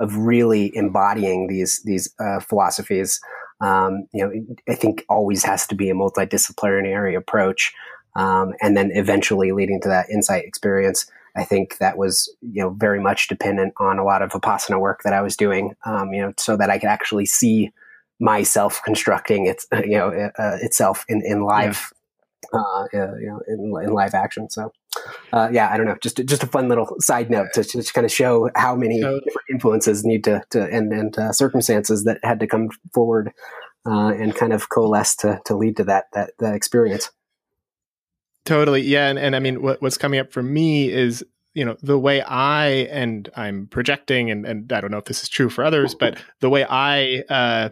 [0.00, 3.20] of really embodying these, these, uh, philosophies.
[3.60, 4.32] Um, you know,
[4.68, 7.72] I think always has to be a multidisciplinary approach
[8.16, 11.06] um, and then eventually leading to that insight experience.
[11.36, 15.02] I think that was you know very much dependent on a lot of vipassana work
[15.04, 17.70] that I was doing, um, you know, so that I could actually see
[18.18, 21.92] myself constructing its you know uh, itself in in live.
[21.92, 21.92] Yeah.
[22.54, 24.48] Uh, you know, in, in live action.
[24.48, 24.72] So,
[25.32, 25.96] uh, yeah, I don't know.
[26.02, 29.50] Just just a fun little side note to just kind of show how many different
[29.50, 33.32] influences need to to and and uh, circumstances that had to come forward
[33.86, 37.10] uh, and kind of coalesce to to lead to that that, that experience.
[38.46, 38.82] Totally.
[38.82, 39.08] Yeah.
[39.08, 42.22] And, and I mean, what, what's coming up for me is, you know, the way
[42.22, 45.96] I, and I'm projecting, and, and I don't know if this is true for others,
[45.96, 47.70] but the way I uh,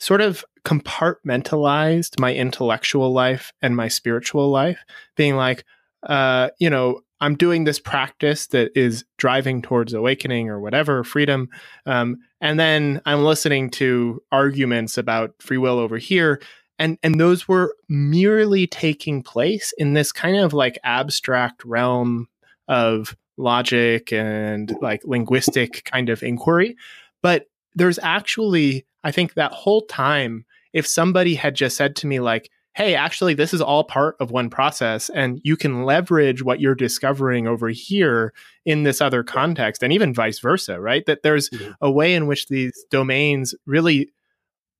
[0.00, 4.80] sort of compartmentalized my intellectual life and my spiritual life,
[5.16, 5.64] being like,
[6.06, 11.48] uh, you know, I'm doing this practice that is driving towards awakening or whatever, freedom.
[11.86, 16.40] Um, and then I'm listening to arguments about free will over here
[16.78, 22.28] and and those were merely taking place in this kind of like abstract realm
[22.68, 26.76] of logic and like linguistic kind of inquiry
[27.22, 32.20] but there's actually i think that whole time if somebody had just said to me
[32.20, 36.60] like hey actually this is all part of one process and you can leverage what
[36.60, 38.32] you're discovering over here
[38.64, 41.72] in this other context and even vice versa right that there's mm-hmm.
[41.80, 44.12] a way in which these domains really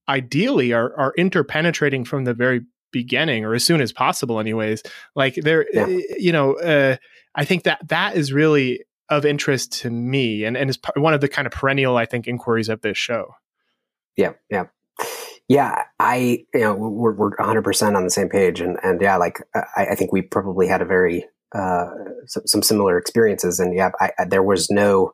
[0.08, 2.60] ideally are are interpenetrating from the very
[2.92, 4.82] beginning or as soon as possible anyways
[5.16, 5.86] like there yeah.
[5.86, 6.96] Eh, you know uh,
[7.34, 11.20] i think that that is really of interest to me and and is one of
[11.20, 13.34] the kind of perennial i think inquiries of this show
[14.16, 14.64] yeah yeah
[15.48, 19.38] yeah i you know we're, we're 100% on the same page and and yeah like
[19.54, 21.86] i, I think we probably had a very uh
[22.26, 25.12] some, some similar experiences and yeah I, I, there was no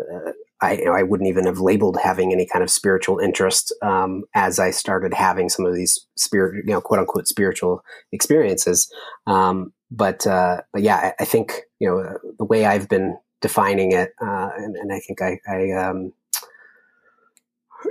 [0.00, 3.74] uh, I, you know, I wouldn't even have labeled having any kind of spiritual interest
[3.82, 8.90] um, as I started having some of these spirit, you know, quote unquote spiritual experiences.
[9.26, 13.92] Um, but uh, but yeah, I, I, think you know the way I've been defining
[13.92, 16.12] it, uh, and, and, I think I, I um,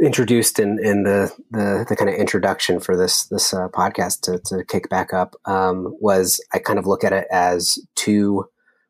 [0.01, 4.39] introduced in, in the, the, the kind of introduction for this this uh, podcast to,
[4.45, 8.45] to kick back up um, was I kind of look at it as two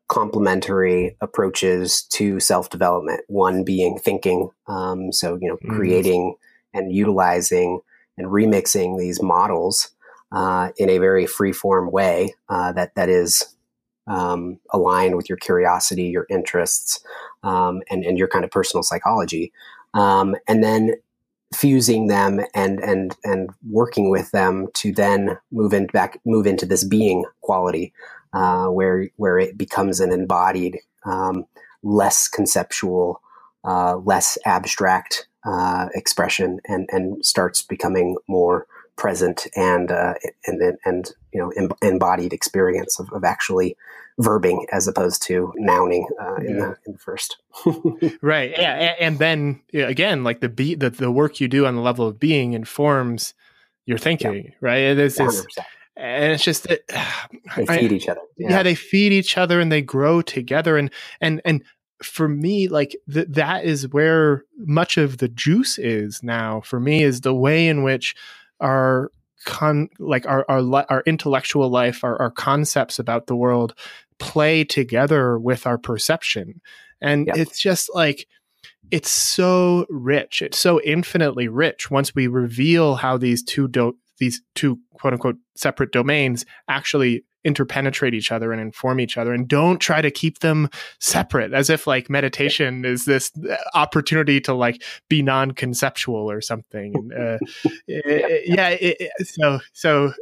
[0.08, 3.22] complementary approaches to self development.
[3.28, 5.76] One being thinking, um, so you know, mm-hmm.
[5.76, 6.34] creating
[6.74, 7.80] and utilizing
[8.18, 9.90] and remixing these models
[10.30, 13.54] uh, in a very free form way uh, that that is
[14.06, 17.04] um, align with your curiosity, your interests,
[17.42, 19.52] um, and and your kind of personal psychology,
[19.94, 20.94] um, and then
[21.54, 26.64] fusing them and and and working with them to then move in back move into
[26.64, 27.92] this being quality
[28.32, 31.44] uh, where where it becomes an embodied um,
[31.82, 33.20] less conceptual
[33.64, 38.66] uh, less abstract uh, expression and and starts becoming more
[38.96, 40.14] present and uh,
[40.46, 43.76] and and you know em- embodied experience of, of actually
[44.20, 47.38] verbing as opposed to nouning uh, in, the, in the first.
[48.22, 48.50] right.
[48.50, 48.74] Yeah.
[48.74, 51.82] And, and then yeah, again, like the be the, the work you do on the
[51.82, 53.34] level of being informs
[53.86, 54.50] your thinking, yeah.
[54.60, 54.82] right?
[54.82, 55.46] Is, it's,
[55.96, 56.84] and it's just it,
[57.56, 58.20] they feed I, each other.
[58.36, 58.50] Yeah.
[58.50, 58.62] yeah.
[58.62, 60.76] they feed each other and they grow together.
[60.76, 60.90] And
[61.20, 61.62] and and
[62.02, 66.60] for me, like th- that is where much of the juice is now.
[66.60, 68.14] For me, is the way in which
[68.60, 69.10] our
[69.44, 73.74] con like our our our intellectual life, our, our concepts about the world
[74.18, 76.60] play together with our perception.
[77.00, 77.36] And yep.
[77.36, 78.26] it's just like
[78.90, 80.42] it's so rich.
[80.42, 85.38] It's so infinitely rich once we reveal how these two do- these two quote unquote
[85.56, 90.40] separate domains actually interpenetrate each other and inform each other and don't try to keep
[90.40, 90.68] them
[90.98, 96.94] separate as if like meditation is this uh, opportunity to like be non-conceptual or something.
[96.94, 97.38] And uh,
[97.86, 100.12] it, yeah it, it, so so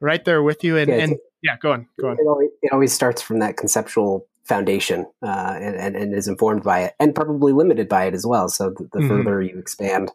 [0.00, 2.16] right there with you and, yeah, and yeah go on go on.
[2.18, 6.62] It always, it always starts from that conceptual foundation uh, and, and, and, is informed
[6.62, 8.48] by it and probably limited by it as well.
[8.48, 9.08] So the, the mm-hmm.
[9.08, 10.12] further you expand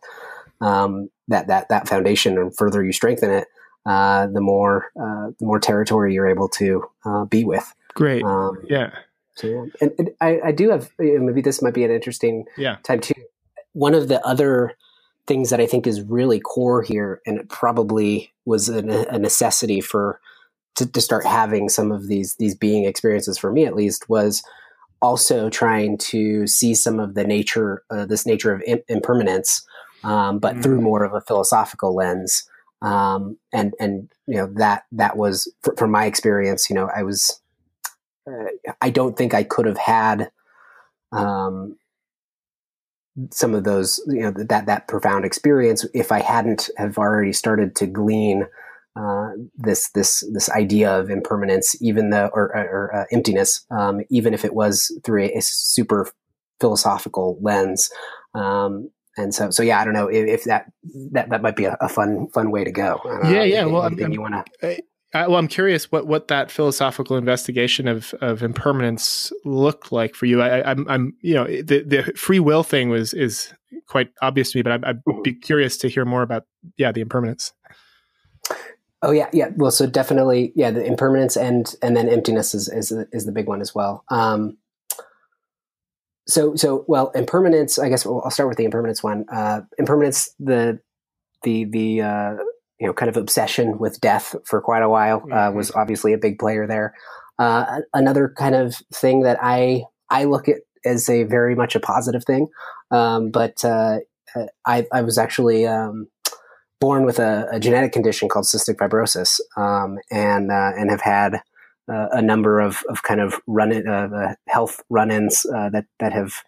[0.61, 3.47] um, that that that foundation and further you strengthen it
[3.85, 7.73] uh, the more uh, the more territory you're able to uh, be with.
[7.93, 8.23] Great.
[8.23, 8.91] Um, yeah.
[9.35, 12.77] So yeah, and, and I, I, do have maybe this might be an interesting yeah.
[12.83, 13.13] time too.
[13.73, 14.73] One of the other
[15.25, 18.79] things that I think is really core here, and it probably was a,
[19.09, 20.19] a necessity for
[20.75, 24.43] to, to, start having some of these these being experiences for me at least was
[25.01, 29.65] also trying to see some of the nature uh, this nature of impermanence
[30.03, 30.63] um, but mm.
[30.63, 32.49] through more of a philosophical lens
[32.81, 36.69] um, and and you know that that was from my experience.
[36.69, 37.41] You know, I was
[38.27, 40.31] uh, I don't think I could have had
[41.11, 41.77] um,
[43.31, 47.75] some of those you know that that profound experience if I hadn't have already started
[47.77, 48.47] to glean
[48.95, 54.33] uh, this this this idea of impermanence, even though or, or uh, emptiness, um, even
[54.33, 56.09] if it was through a, a super
[56.59, 57.89] philosophical lens.
[58.33, 60.71] Um, and so so yeah i don't know if, if that
[61.11, 63.97] that that might be a, a, fun fun way to go yeah yeah well I'm,
[64.11, 64.81] you want to
[65.13, 70.41] well i'm curious what what that philosophical investigation of of impermanence looked like for you
[70.41, 73.53] I, i'm i'm you know the the free will thing was is
[73.87, 75.21] quite obvious to me but i'd, I'd mm-hmm.
[75.21, 76.43] be curious to hear more about
[76.77, 77.53] yeah the impermanence
[79.03, 79.49] Oh yeah, yeah.
[79.55, 80.69] Well, so definitely, yeah.
[80.69, 84.03] The impermanence and and then emptiness is is, is the big one as well.
[84.09, 84.57] Um,
[86.31, 90.79] so so well impermanence i guess i'll start with the impermanence one uh, impermanence the
[91.43, 92.35] the the uh,
[92.79, 95.57] you know kind of obsession with death for quite a while uh, mm-hmm.
[95.57, 96.93] was obviously a big player there
[97.39, 101.79] uh, another kind of thing that i i look at as a very much a
[101.79, 102.47] positive thing
[102.89, 103.99] um, but uh,
[104.35, 106.07] uh, I, I was actually um,
[106.79, 111.41] born with a, a, genetic condition called cystic fibrosis um, and and have had
[111.91, 115.85] uh, a number of, of kind of run in, uh, uh health run-ins uh, that
[115.99, 116.43] that have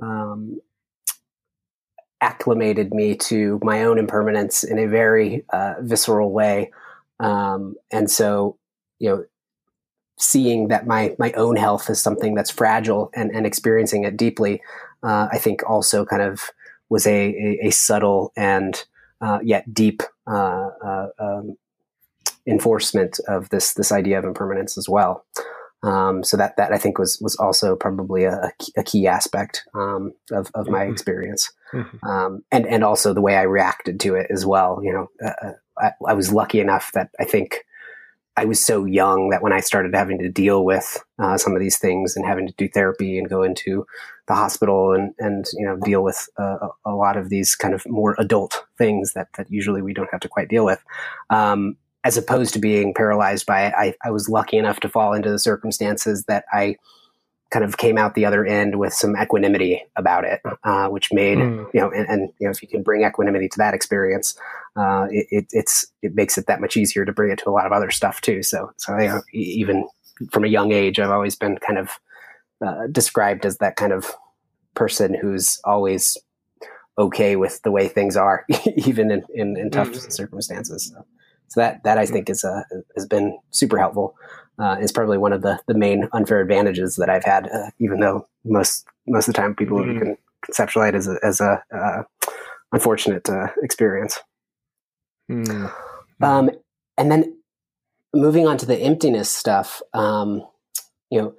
[0.00, 0.60] um,
[2.20, 6.70] acclimated me to my own impermanence in a very uh, visceral way,
[7.20, 8.58] um, and so
[8.98, 9.24] you know,
[10.18, 14.62] seeing that my my own health is something that's fragile and, and experiencing it deeply,
[15.02, 16.50] uh, I think also kind of
[16.88, 18.84] was a a, a subtle and
[19.42, 21.56] yet deep um,
[22.46, 25.24] enforcement of this this idea of impermanence as well.
[25.82, 30.12] Um, so that that I think was was also probably a, a key aspect um,
[30.32, 30.92] of of my mm-hmm.
[30.92, 32.06] experience, mm-hmm.
[32.06, 34.80] Um, and and also the way I reacted to it as well.
[34.82, 37.64] You know, uh, uh, I, I, was lucky enough that I think
[38.36, 41.60] I was so young that when I started having to deal with uh, some of
[41.60, 43.86] these things and having to do therapy and go into
[44.28, 47.86] the hospital and and you know deal with uh, a lot of these kind of
[47.86, 50.82] more adult things that that usually we don't have to quite deal with.
[51.30, 51.76] Um,
[52.06, 53.74] as opposed to being paralyzed by it.
[53.76, 56.76] I, I was lucky enough to fall into the circumstances that I
[57.50, 61.38] kind of came out the other end with some equanimity about it, uh, which made
[61.38, 61.66] mm.
[61.74, 64.38] you know, and, and, you know, if you can bring equanimity to that experience,
[64.76, 67.50] uh, it, it, it's it makes it that much easier to bring it to a
[67.50, 68.40] lot of other stuff too.
[68.40, 69.88] So, so you know, even
[70.30, 71.90] from a young age, I've always been kind of
[72.64, 74.14] uh, described as that kind of
[74.74, 76.16] person who's always
[76.98, 78.46] okay with the way things are,
[78.76, 80.12] even in, in, in tough mm.
[80.12, 80.92] circumstances.
[80.94, 81.04] So.
[81.48, 82.62] So that that I think is uh,
[82.94, 84.14] has been super helpful.
[84.58, 87.48] uh, is probably one of the the main unfair advantages that I've had.
[87.48, 89.98] Uh, even though most most of the time people mm-hmm.
[89.98, 92.02] can conceptualize it as a, as a uh,
[92.72, 94.18] unfortunate uh, experience.
[95.30, 95.66] Mm-hmm.
[96.24, 96.50] Um,
[96.96, 97.36] and then
[98.14, 100.46] moving on to the emptiness stuff, um,
[101.10, 101.34] you know,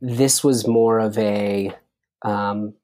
[0.00, 1.72] this was more of a
[2.22, 2.74] um,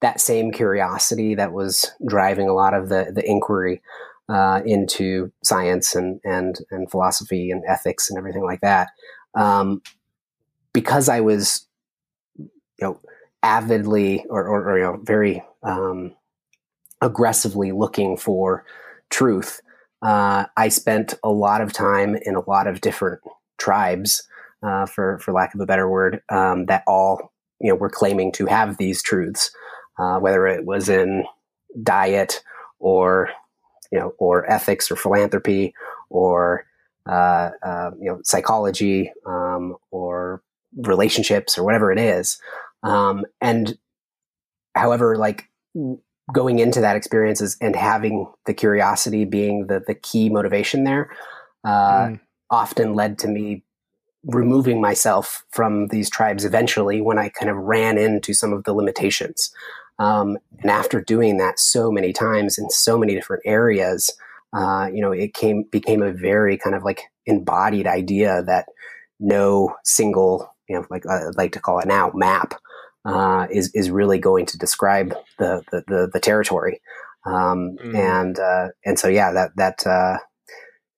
[0.00, 3.82] that same curiosity that was driving a lot of the the inquiry
[4.30, 8.88] uh, into science and and and philosophy and ethics and everything like that.
[9.34, 9.82] Um,
[10.72, 11.66] because I was,
[12.36, 12.48] you
[12.80, 13.00] know,
[13.42, 16.14] avidly or, or, or you know, very um,
[17.00, 18.64] aggressively looking for
[19.10, 19.60] truth.
[20.02, 23.20] Uh, I spent a lot of time in a lot of different
[23.58, 24.22] tribes,
[24.62, 28.30] uh, for for lack of a better word, um, that all you know were claiming
[28.32, 29.50] to have these truths,
[29.98, 31.24] uh, whether it was in
[31.82, 32.42] diet
[32.78, 33.30] or
[33.90, 35.74] you know or ethics or philanthropy
[36.08, 36.64] or
[37.06, 40.42] uh, uh, you know psychology um, or
[40.76, 42.40] relationships or whatever it is,
[42.82, 43.78] um, and
[44.74, 45.48] however like
[46.32, 51.10] going into that experiences and having the curiosity being the the key motivation there
[51.64, 52.20] uh, mm.
[52.50, 53.62] often led to me
[54.24, 58.74] removing myself from these tribes eventually when I kind of ran into some of the
[58.74, 59.52] limitations.
[60.00, 64.10] Um, and after doing that so many times in so many different areas,
[64.52, 68.66] uh, you know, it came became a very kind of like embodied idea that
[69.20, 72.54] no single, you know, like I like to call it now, map
[73.04, 76.80] uh, is is really going to describe the the, the, the territory.
[77.26, 77.94] Um, mm.
[77.94, 80.16] And uh, and so yeah, that that uh,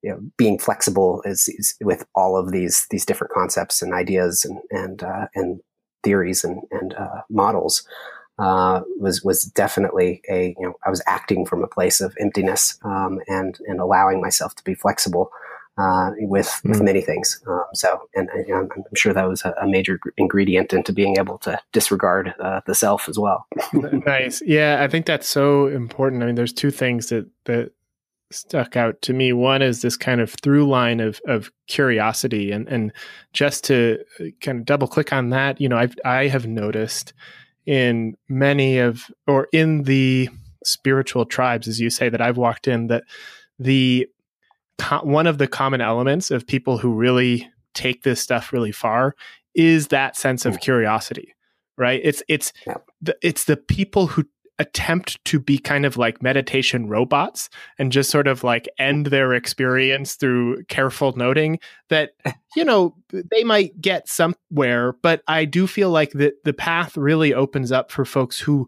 [0.03, 4.44] you know, being flexible is, is, with all of these these different concepts and ideas
[4.44, 5.61] and and uh, and
[6.05, 7.84] theories and and uh, models
[8.43, 12.78] uh, was was definitely a you know I was acting from a place of emptiness
[12.82, 15.30] um, and and allowing myself to be flexible
[15.78, 16.70] uh, with mm.
[16.70, 17.40] with many things.
[17.47, 20.93] Um, so, and, and you know, I'm, sure that was a, a, major ingredient into
[20.93, 23.47] being able to disregard uh, the self as well.
[24.07, 26.22] nice, yeah, I think that's so important.
[26.22, 27.72] I mean, there's two things that that
[28.32, 29.32] stuck out to me.
[29.32, 32.93] One is this kind of through line of of curiosity, and and
[33.32, 37.12] just to uh, kind of double click on that, you know, I've I have noticed
[37.67, 40.29] in many of or in the
[40.65, 43.05] spiritual tribes, as you say, that I've walked in, that
[43.59, 44.09] the
[45.03, 49.15] one of the common elements of people who really take this stuff really far
[49.55, 50.61] is that sense of hmm.
[50.61, 51.35] curiosity
[51.77, 52.75] right it's it's yeah.
[53.01, 54.25] the, it's the people who
[54.63, 59.35] attempt to be kind of like meditation robots and just sort of like end their
[59.35, 61.59] experience through careful noting
[61.89, 62.13] that
[62.57, 67.35] you know they might get somewhere but i do feel like that the path really
[67.35, 68.67] opens up for folks who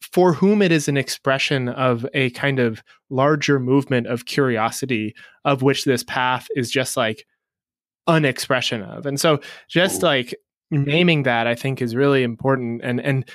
[0.00, 5.14] for whom it is an expression of a kind of larger movement of curiosity
[5.44, 7.26] of which this path is just like
[8.06, 9.04] an expression of.
[9.04, 10.34] And so just like
[10.70, 13.30] naming that i think is really important and and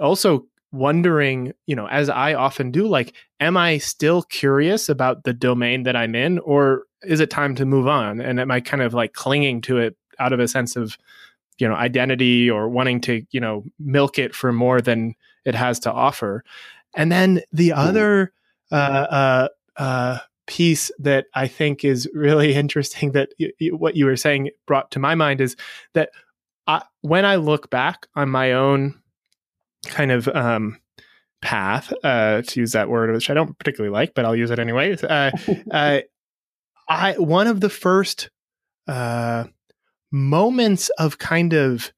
[0.00, 5.32] also wondering you know as i often do like am i still curious about the
[5.32, 8.82] domain that i'm in or is it time to move on and am i kind
[8.82, 10.98] of like clinging to it out of a sense of
[11.58, 15.14] you know identity or wanting to you know milk it for more than
[15.44, 16.44] it has to offer
[16.96, 17.78] and then the hmm.
[17.78, 18.32] other
[18.72, 24.04] uh, uh, uh, piece that i think is really interesting that y- y- what you
[24.04, 25.56] were saying brought to my mind is
[25.94, 26.10] that
[26.66, 29.00] I, when i look back on my own
[29.88, 30.78] kind of um,
[31.42, 34.58] path uh, to use that word which i don't particularly like but i'll use it
[34.58, 35.30] anyway uh,
[35.70, 36.00] uh,
[36.88, 38.30] i one of the first
[38.88, 39.44] uh,
[40.12, 41.92] moments of kind of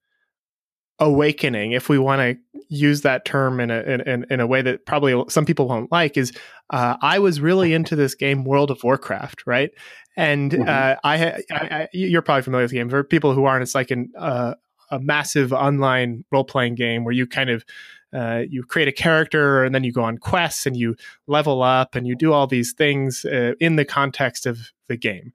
[0.99, 4.85] awakening, if we want to use that term in a in, in a way that
[4.85, 6.33] probably some people won't like, is
[6.71, 9.71] uh, I was really into this game World of Warcraft, right?
[10.17, 10.69] And mm-hmm.
[10.69, 12.91] uh, I, I, I, you're probably familiar with the game.
[12.91, 14.55] For people who aren't, it's like an, uh,
[14.91, 17.65] a massive online role playing game where you kind of
[18.13, 21.95] uh, you create a character and then you go on quests and you level up
[21.95, 25.33] and you do all these things uh, in the context of the game.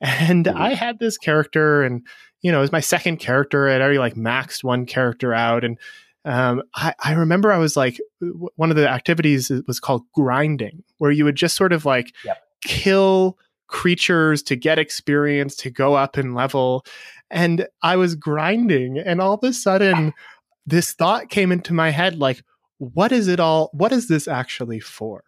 [0.00, 0.56] And mm-hmm.
[0.56, 2.06] I had this character, and
[2.40, 3.68] you know, it was my second character.
[3.68, 5.78] I'd already like maxed one character out, and
[6.24, 7.98] um, I, I, remember I was like,
[8.56, 12.42] one of the activities was called grinding, where you would just sort of like yep.
[12.64, 16.84] kill creatures to get experience to go up in level.
[17.30, 20.22] And I was grinding, and all of a sudden, ah.
[20.66, 22.42] this thought came into my head like,
[22.78, 23.70] what is it all?
[23.72, 25.22] What is this actually for?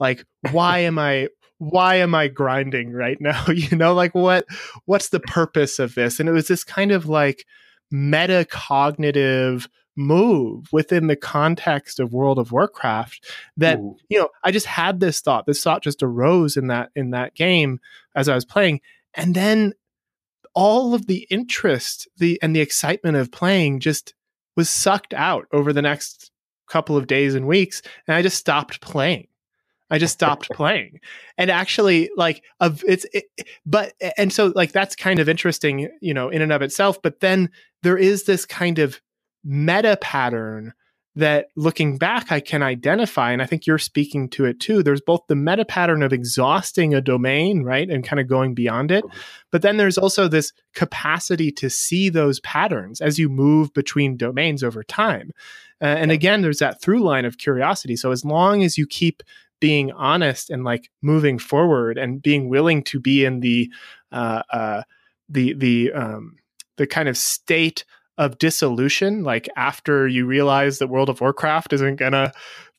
[0.00, 1.28] Like, why am I?
[1.58, 3.46] why am I grinding right now?
[3.48, 4.46] you know, like what
[4.86, 6.20] what's the purpose of this?
[6.20, 7.46] And it was this kind of like
[7.92, 13.24] metacognitive move within the context of World of Warcraft
[13.56, 13.96] that Ooh.
[14.08, 17.34] you know I just had this thought this thought just arose in that in that
[17.34, 17.78] game
[18.16, 18.80] as I was playing
[19.14, 19.72] and then
[20.54, 24.14] all of the interest the and the excitement of playing just
[24.56, 26.30] was sucked out over the next
[26.68, 29.26] couple of days and weeks and i just stopped playing.
[29.90, 31.00] I just stopped playing.
[31.38, 33.26] And actually like of it's it,
[33.66, 37.20] but and so like that's kind of interesting you know in and of itself but
[37.20, 37.50] then
[37.82, 39.00] there is this kind of
[39.44, 40.72] meta pattern
[41.16, 44.82] that looking back I can identify, and I think you're speaking to it too.
[44.82, 48.90] There's both the meta pattern of exhausting a domain, right, and kind of going beyond
[48.90, 49.18] it, mm-hmm.
[49.50, 54.64] but then there's also this capacity to see those patterns as you move between domains
[54.64, 55.30] over time.
[55.80, 57.96] Uh, and again, there's that through line of curiosity.
[57.96, 59.22] So as long as you keep
[59.60, 63.70] being honest and like moving forward and being willing to be in the
[64.12, 64.82] uh, uh,
[65.28, 66.36] the the um,
[66.76, 67.84] the kind of state
[68.18, 72.32] of dissolution like after you realize that world of warcraft isn't gonna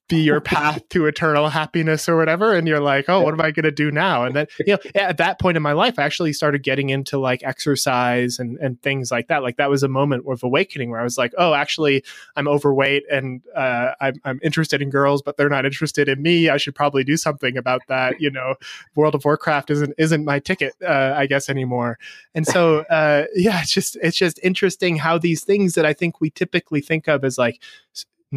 [0.08, 2.54] be your path to eternal happiness or whatever.
[2.54, 4.24] And you're like oh what am i going to do now?
[4.24, 7.18] And then you know at that point in my life i actually started getting into
[7.18, 9.44] like exercise and and things like that.
[9.44, 12.04] Like that was a moment of awakening where i was like oh actually
[12.36, 16.50] i'm overweight and uh, I'm, I'm interested in girls but they're not interested in me.
[16.50, 18.20] I should probably do something about that.
[18.22, 18.56] You know
[18.96, 21.98] world of warcraft isn't isn't my ticket uh, i guess anymore.
[22.34, 26.22] And so uh, yeah it's just it's just interesting how these things that i think
[26.22, 27.62] we typically think of as like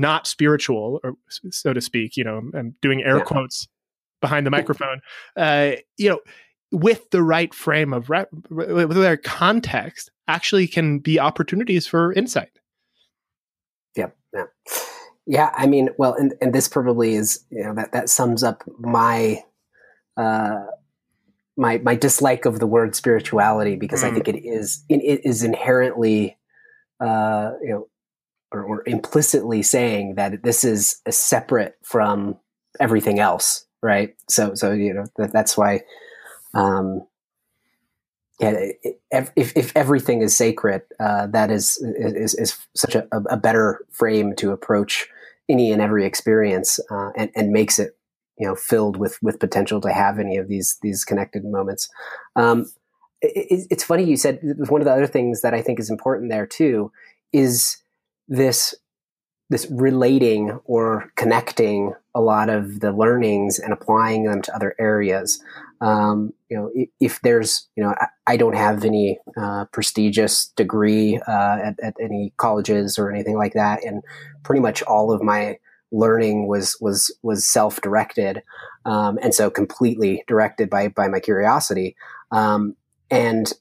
[0.01, 2.17] not spiritual, or so to speak.
[2.17, 3.25] You know, I'm doing air yeah.
[3.25, 3.69] quotes
[4.21, 5.01] behind the microphone.
[5.37, 6.21] Uh, you know,
[6.71, 12.13] with the right frame of re- with the right context, actually can be opportunities for
[12.13, 12.59] insight.
[13.97, 14.17] Yep.
[14.35, 14.45] Yeah.
[15.27, 15.51] Yeah.
[15.57, 19.43] I mean, well, and, and this probably is, you know, that, that sums up my,
[20.17, 20.67] uh,
[21.57, 24.11] my, my dislike of the word spirituality because mm.
[24.11, 26.37] I think it is, it is inherently,
[27.01, 27.89] uh, you know,
[28.53, 32.37] or, or implicitly saying that this is separate from
[32.81, 34.15] everything else, right?
[34.29, 35.83] So, so you know that, that's why,
[36.55, 37.07] um,
[38.41, 38.71] yeah,
[39.11, 44.35] if, if everything is sacred, uh, that is, is is such a, a better frame
[44.37, 45.09] to approach
[45.49, 47.97] any and every experience, uh, and and makes it
[48.39, 51.89] you know filled with with potential to have any of these these connected moments.
[52.37, 52.71] Um,
[53.21, 54.39] it, it's funny you said
[54.69, 56.93] one of the other things that I think is important there too
[57.33, 57.79] is
[58.29, 58.75] this
[59.51, 65.43] this relating or connecting a lot of the learnings and applying them to other areas.
[65.81, 66.71] Um, you know,
[67.01, 71.95] if, there's, you know, I, I don't have any uh, prestigious degree uh, at, at,
[72.01, 74.03] any colleges or anything like that, and
[74.43, 75.59] pretty much all of my
[75.91, 78.43] learning was was was self directed,
[78.85, 81.95] um, and so completely directed by by my curiosity.
[82.33, 82.75] Um,
[83.11, 83.53] and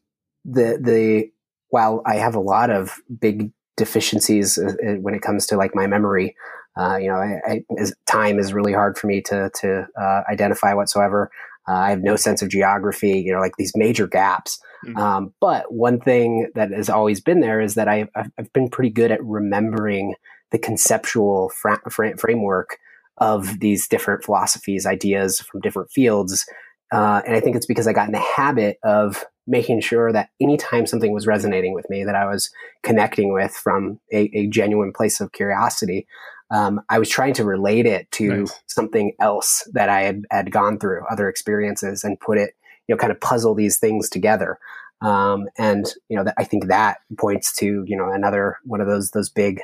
[0.44, 1.32] the the
[1.70, 5.74] while I have a lot of big deficiencies uh, uh, when it comes to like
[5.74, 6.36] my memory.
[6.76, 10.74] Uh, you know, I, I, time is really hard for me to to uh, identify
[10.74, 11.32] whatsoever.
[11.68, 13.20] Uh, I have no sense of geography.
[13.20, 14.60] You know, like these major gaps.
[14.86, 14.98] Mm-hmm.
[14.98, 18.92] Um, but one thing that has always been there is that I, have been pretty
[18.92, 20.14] good at remembering
[20.52, 22.78] the conceptual fra- framework
[23.18, 26.46] of these different philosophies, ideas from different fields.
[26.94, 30.30] Uh, and I think it's because I got in the habit of making sure that
[30.42, 32.52] anytime something was resonating with me that I was
[32.84, 36.06] connecting with from a, a genuine place of curiosity,
[36.52, 38.62] um, I was trying to relate it to nice.
[38.68, 42.52] something else that I had, had gone through, other experiences, and put it,
[42.88, 44.60] you know, kind of puzzle these things together.
[45.02, 48.88] Um, and you know, that, I think that points to you know another one of
[48.88, 49.62] those those big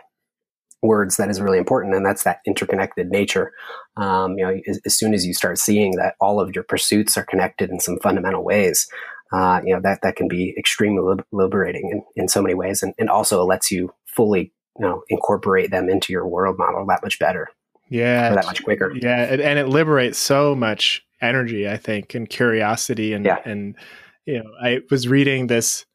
[0.84, 3.54] words that is really important, and that's that interconnected nature.
[3.98, 7.18] Um, you know, as, as, soon as you start seeing that all of your pursuits
[7.18, 8.88] are connected in some fundamental ways,
[9.34, 12.94] uh, you know that that can be extremely liberating in, in so many ways, and,
[13.00, 17.18] and also lets you fully you know incorporate them into your world model that much
[17.18, 17.50] better.
[17.90, 18.94] Yeah, that much quicker.
[18.96, 23.40] Yeah, and, it liberates so much energy, I think, and curiosity, and yeah.
[23.44, 23.76] and
[24.26, 25.86] you know, I was reading this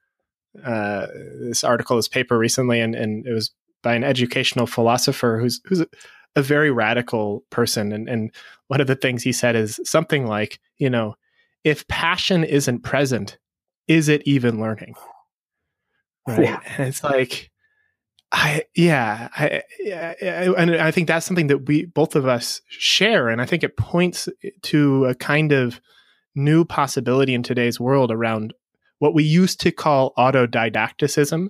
[0.65, 1.07] uh,
[1.41, 3.53] this article, this paper recently, and and it was
[3.85, 5.87] by an educational philosopher who's who's a,
[6.35, 8.33] a very radical person, and and
[8.67, 11.15] one of the things he said is something like, you know
[11.65, 13.39] if passion isn't present,
[13.87, 14.95] is it even learning?
[16.27, 16.41] Right.
[16.41, 16.61] Yeah.
[16.77, 17.51] And it's like,
[18.31, 23.29] I, yeah, I, I, and I think that's something that we, both of us share.
[23.29, 24.29] And I think it points
[24.63, 25.81] to a kind of
[26.35, 28.53] new possibility in today's world around
[28.99, 31.49] what we used to call autodidacticism.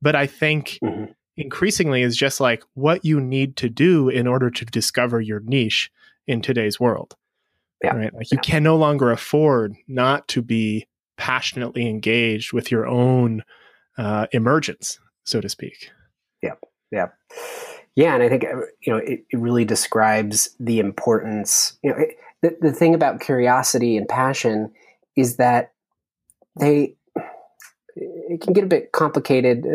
[0.00, 1.06] But I think mm-hmm.
[1.36, 5.90] increasingly is just like what you need to do in order to discover your niche
[6.28, 7.16] in today's world.
[7.82, 7.96] Yeah.
[7.96, 8.14] Right.
[8.14, 8.42] Like you yeah.
[8.42, 13.42] can no longer afford not to be passionately engaged with your own
[13.96, 15.90] uh, emergence, so to speak.
[16.42, 16.54] Yeah.
[16.90, 17.08] Yeah.
[17.94, 18.14] Yeah.
[18.14, 22.16] And I think, uh, you know, it, it really describes the importance, you know, it,
[22.42, 24.72] the, the thing about curiosity and passion
[25.16, 25.72] is that
[26.58, 26.96] they,
[27.96, 29.66] it can get a bit complicated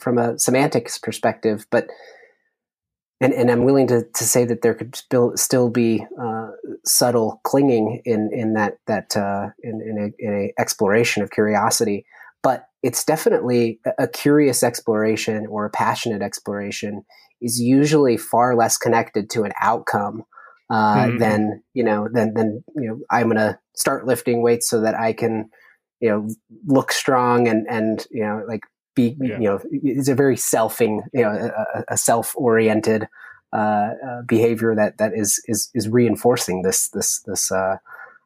[0.00, 1.86] from a semantics perspective, but
[3.22, 6.48] and, and I'm willing to, to say that there could still still be uh,
[6.84, 12.04] subtle clinging in in that that uh, in in a, in a, exploration of curiosity,
[12.42, 17.04] but it's definitely a curious exploration or a passionate exploration
[17.40, 20.24] is usually far less connected to an outcome
[20.68, 21.18] uh, mm-hmm.
[21.18, 24.96] than you know than than you know I'm going to start lifting weights so that
[24.96, 25.48] I can
[26.00, 26.28] you know
[26.66, 28.62] look strong and and you know like
[28.94, 29.38] be yeah.
[29.38, 33.08] you know it's a very selfing you know a, a self-oriented
[33.52, 37.76] uh, uh, behavior that that is is is reinforcing this this this uh,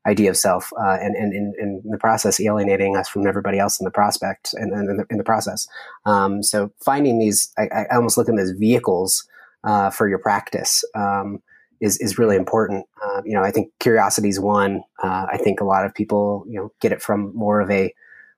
[0.06, 3.80] idea of self uh, and and in, in, the process alienating us from everybody else
[3.80, 5.66] in the prospect and, and in, the, in the process.
[6.04, 9.26] Um, so finding these I, I, almost look at them as vehicles
[9.64, 11.42] uh, for your practice um,
[11.80, 12.86] is is really important.
[13.04, 14.84] Uh, you know I think curiosity is one.
[15.02, 17.92] I think a lot of people you know get it from more of a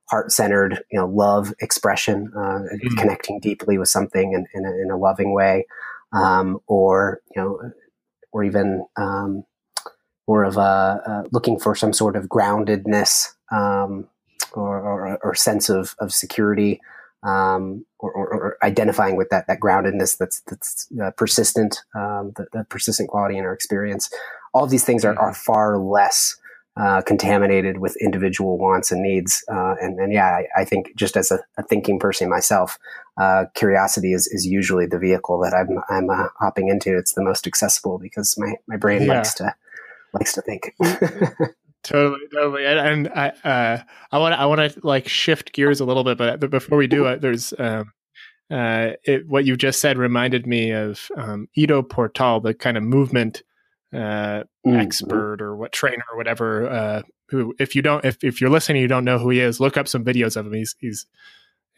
[0.09, 2.97] heart centered, you know, love expression, uh, mm-hmm.
[2.97, 5.65] connecting deeply with something in, in, a, in a loving way,
[6.13, 7.71] um, or you know,
[8.31, 9.43] or even um,
[10.27, 14.07] more of a uh, looking for some sort of groundedness um,
[14.53, 16.79] or, or, or, sense of, of security.
[17.21, 22.47] Um, or, or, or, identifying with that that groundedness that's that's uh, persistent, um, the,
[22.53, 24.09] the, persistent quality in our experience.
[24.53, 25.53] All of these things are, are mm-hmm.
[25.53, 26.37] far less
[26.77, 29.43] uh, contaminated with individual wants and needs.
[29.51, 32.77] Uh, and, and, yeah, I, I, think just as a, a thinking person myself,
[33.17, 36.97] uh, curiosity is, is usually the vehicle that I'm, I'm uh, hopping into.
[36.97, 39.15] It's the most accessible because my, my brain yeah.
[39.15, 39.53] likes to
[40.13, 40.73] likes to think.
[41.83, 42.65] totally, totally.
[42.65, 46.17] And, and I uh, I want I want to like shift gears a little bit,
[46.17, 47.91] but, before we do it, there's um,
[48.51, 52.83] uh, it, what you just said reminded me of um, Ido Portal, the kind of
[52.83, 53.43] movement
[53.93, 54.75] uh, mm-hmm.
[54.75, 56.69] expert or what trainer or whatever.
[56.69, 59.59] Uh, who, if you don't, if, if you're listening, you don't know who he is,
[59.59, 60.53] look up some videos of him.
[60.53, 61.05] He's he's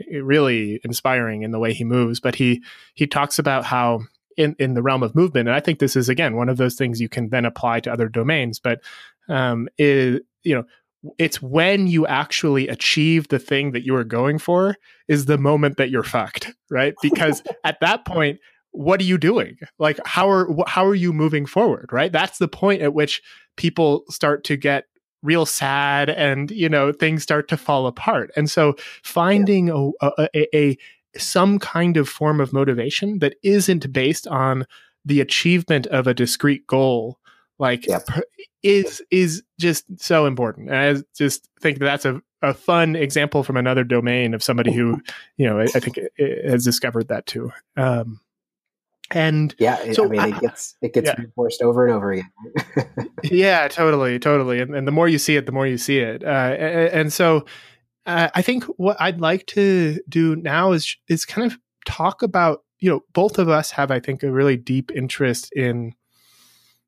[0.09, 2.19] really inspiring in the way he moves.
[2.19, 4.01] But he he talks about how
[4.37, 6.75] in in the realm of movement, and I think this is again one of those
[6.75, 8.59] things you can then apply to other domains.
[8.59, 8.81] But
[9.29, 10.63] um, is you know
[11.17, 14.75] it's when you actually achieve the thing that you are going for
[15.07, 18.39] is the moment that you're fucked right because at that point
[18.71, 19.57] what are you doing?
[19.79, 22.11] Like how are how are you moving forward right?
[22.11, 23.21] That's the point at which
[23.57, 24.85] people start to get
[25.23, 28.31] real sad and you know things start to fall apart.
[28.35, 29.89] And so finding yeah.
[30.01, 30.77] a, a, a,
[31.17, 34.65] some kind of form of motivation that isn't based on
[35.05, 37.19] the achievement of a discrete goal
[37.59, 38.07] like yep.
[38.63, 40.69] is is just so important.
[40.69, 44.73] And i just think that that's a, a fun example from another domain of somebody
[44.73, 44.99] who
[45.37, 47.51] you know i, I think has discovered that too.
[47.77, 48.19] Um,
[49.13, 51.15] and yeah, so I mean, it gets it gets yeah.
[51.17, 52.31] reinforced over and over again.
[53.23, 54.59] yeah, totally, totally.
[54.59, 56.23] And, and the more you see it, the more you see it.
[56.23, 57.45] Uh, and, and, so,
[58.05, 62.63] uh, I think what I'd like to do now is is kind of talk about
[62.79, 65.93] you know both of us have I think a really deep interest in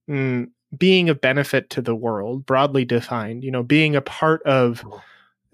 [0.09, 0.47] mm,
[0.77, 3.43] being of benefit to the world, broadly defined.
[3.43, 4.83] You know, being a part of.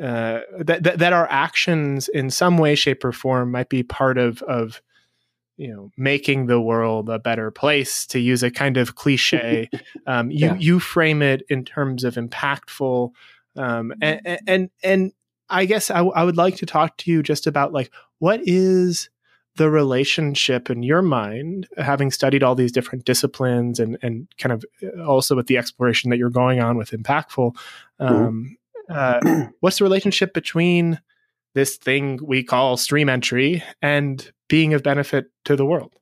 [0.01, 4.17] Uh, that, that that our actions in some way, shape, or form might be part
[4.17, 4.81] of of
[5.59, 9.69] you know making the world a better place to use a kind of cliche
[10.07, 10.55] um, you yeah.
[10.55, 13.11] you frame it in terms of impactful
[13.57, 15.11] um, and, and and
[15.49, 19.09] i guess I, I would like to talk to you just about like what is
[19.57, 24.65] the relationship in your mind having studied all these different disciplines and and kind of
[24.81, 27.53] uh, also with the exploration that you're going on with impactful
[27.99, 28.55] um,
[28.89, 29.19] uh,
[29.59, 31.01] what's the relationship between
[31.53, 35.93] this thing we call stream entry and being of benefit to the world?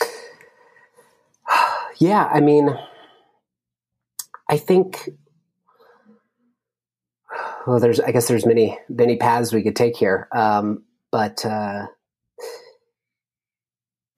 [1.98, 2.70] Yeah, I mean,
[4.48, 5.10] I think.
[7.66, 8.00] Well, there's.
[8.00, 11.88] I guess there's many many paths we could take here, um, but uh,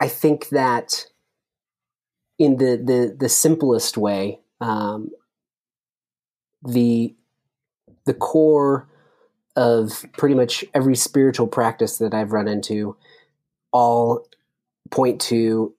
[0.01, 1.07] I think that
[2.39, 5.11] in the the the simplest way, um,
[6.65, 7.15] the
[8.05, 8.89] the core
[9.57, 12.97] of pretty much every spiritual practice that I've run into
[13.73, 14.27] all
[14.91, 15.75] point to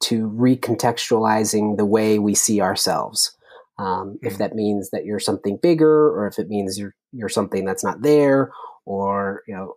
[0.00, 3.36] to recontextualizing the way we see ourselves.
[3.78, 4.26] Um, mm-hmm.
[4.26, 4.38] If hmm.
[4.38, 8.02] that means that you're something bigger, or if it means you're you're something that's not
[8.02, 8.52] there,
[8.84, 9.74] or you know,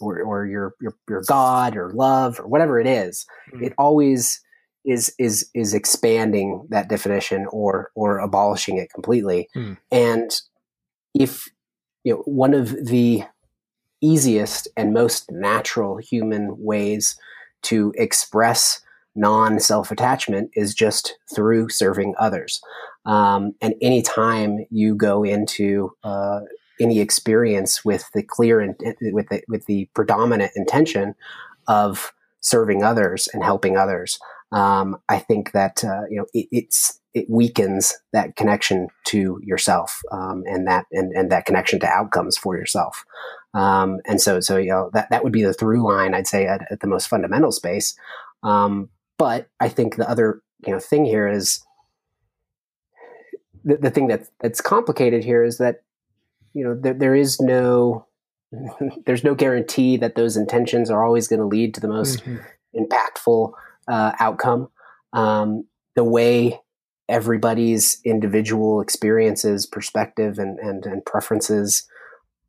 [0.00, 3.64] or, or you're, you're you're God or love or whatever it is, mm-hmm.
[3.64, 4.40] it always
[4.84, 9.48] is is is expanding that definition or or abolishing it completely.
[9.54, 9.74] Mm-hmm.
[9.90, 10.30] And
[11.14, 11.48] if
[12.04, 13.24] you know, one of the
[14.00, 17.16] easiest and most natural human ways
[17.62, 18.80] to express
[19.14, 22.60] non self attachment is just through serving others.
[23.04, 26.40] Um, and anytime you go into uh,
[26.80, 28.74] any experience with the clear and
[29.12, 31.14] with the, with the predominant intention
[31.66, 34.18] of serving others and helping others.
[34.50, 40.00] Um, I think that uh, you know it, it's it weakens that connection to yourself
[40.12, 43.04] um, and that and, and that connection to outcomes for yourself.
[43.54, 46.46] Um, and so so you know that that would be the through line I'd say
[46.46, 47.94] at, at the most fundamental space.
[48.42, 48.88] Um,
[49.18, 51.62] but I think the other you know thing here is
[53.64, 55.82] the, the thing that that's complicated here is that
[56.54, 58.06] you know there, there is no
[59.06, 62.38] there's no guarantee that those intentions are always going to lead to the most mm-hmm.
[62.74, 63.52] impactful
[63.88, 64.68] uh, outcome.
[65.12, 65.64] Um,
[65.96, 66.60] the way
[67.08, 71.88] everybody's individual experiences, perspective, and, and, and preferences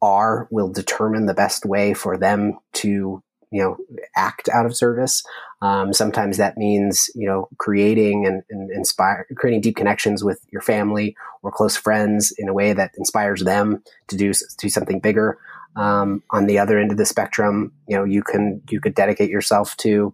[0.02, 3.22] are will determine the best way for them to
[3.52, 3.78] you know
[4.16, 5.24] act out of service
[5.62, 10.62] um, sometimes that means you know creating and, and, inspire creating deep connections with your
[10.62, 15.38] family or close friends in a way that inspires them to do do something bigger
[15.76, 19.30] um, on the other end of the spectrum you know you can you could dedicate
[19.30, 20.14] yourself to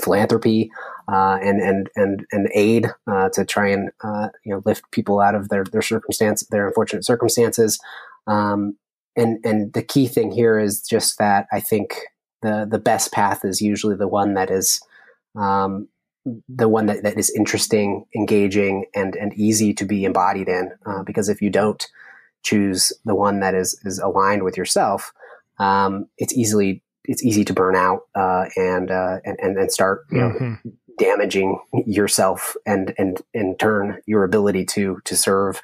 [0.00, 0.70] philanthropy
[1.10, 5.20] uh, and and and and aid uh, to try and uh, you know lift people
[5.20, 7.78] out of their their circumstance their unfortunate circumstances
[8.26, 8.76] um,
[9.16, 11.98] and and the key thing here is just that I think
[12.42, 14.80] the the best path is usually the one that is
[15.34, 15.88] um,
[16.48, 20.70] the one that, that is interesting, engaging, and and easy to be embodied in.
[20.86, 21.86] Uh, because if you don't
[22.44, 25.12] choose the one that is is aligned with yourself,
[25.58, 30.18] um, it's easily it's easy to burn out uh, and, uh, and and start you
[30.18, 30.68] know mm-hmm.
[30.98, 35.60] damaging yourself and and in turn your ability to to serve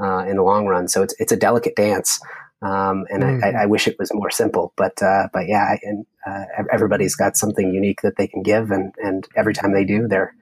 [0.00, 0.88] uh, in the long run.
[0.88, 2.20] So it's it's a delicate dance.
[2.60, 3.44] Um, and mm.
[3.44, 6.42] I, I, wish it was more simple, but uh, but yeah, and uh,
[6.72, 10.34] everybody's got something unique that they can give, and and every time they do, they're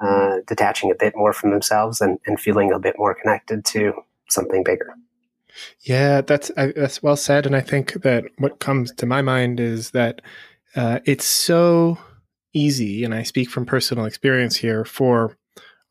[0.00, 3.92] uh, detaching a bit more from themselves and, and feeling a bit more connected to
[4.28, 4.94] something bigger.
[5.80, 9.90] Yeah, that's that's well said, and I think that what comes to my mind is
[9.90, 10.22] that
[10.76, 11.98] uh, it's so
[12.52, 15.36] easy, and I speak from personal experience here, for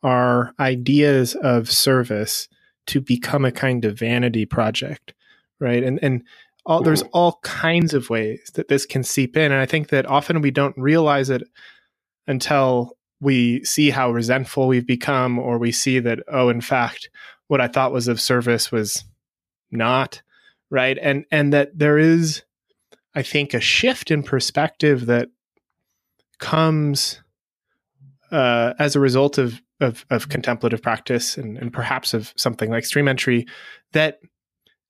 [0.02, 2.48] our ideas of service
[2.86, 5.14] to become a kind of vanity project
[5.60, 5.84] right?
[5.84, 6.22] And and
[6.66, 10.06] all, there's all kinds of ways that this can seep in, and I think that
[10.06, 11.42] often we don't realize it
[12.26, 17.10] until we see how resentful we've become, or we see that oh, in fact,
[17.46, 19.04] what I thought was of service was
[19.70, 20.22] not
[20.70, 22.42] right, and and that there is,
[23.14, 25.28] I think, a shift in perspective that
[26.38, 27.22] comes
[28.30, 32.84] uh, as a result of of, of contemplative practice and, and perhaps of something like
[32.84, 33.46] stream entry
[33.92, 34.20] that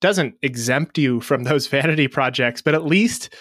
[0.00, 3.32] doesn't exempt you from those vanity projects, but at least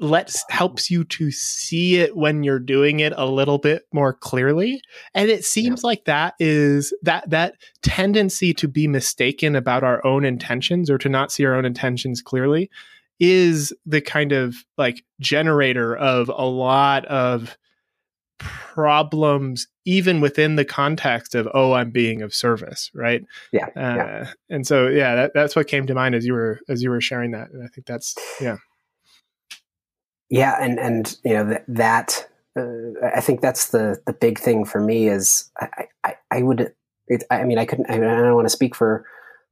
[0.00, 4.80] lets helps you to see it when you're doing it a little bit more clearly.
[5.14, 5.86] And it seems yeah.
[5.86, 11.08] like that is that that tendency to be mistaken about our own intentions or to
[11.08, 12.70] not see our own intentions clearly
[13.20, 17.56] is the kind of like generator of a lot of
[18.38, 23.22] problems even within the context of oh i'm being of service right?
[23.52, 24.32] Yeah, uh, yeah.
[24.50, 27.00] and so yeah that, that's what came to mind as you were as you were
[27.00, 27.50] sharing that.
[27.50, 28.56] And i think that's yeah
[30.32, 32.28] yeah and and you know that, that
[32.58, 35.68] uh, i think that's the the big thing for me is i
[36.04, 36.72] i, I would
[37.06, 39.06] it, i mean i couldn't i, mean, I don't want to speak for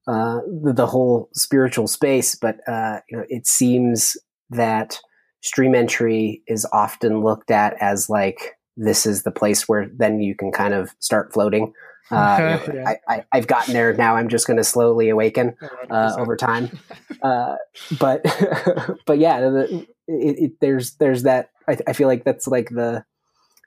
[0.09, 4.17] uh, the, the, whole spiritual space but uh, you know it seems
[4.49, 4.99] that
[5.43, 10.35] stream entry is often looked at as like this is the place where then you
[10.35, 11.73] can kind of start floating.
[12.13, 12.95] Uh, you know, yeah.
[13.09, 14.17] I, have gotten there now.
[14.17, 15.55] I'm just going to slowly awaken
[15.91, 16.77] uh, over time.
[17.23, 17.57] Uh,
[18.01, 18.23] but
[19.07, 21.51] but yeah, the, it, it, there's there's that.
[21.69, 23.05] I, I, feel like that's like the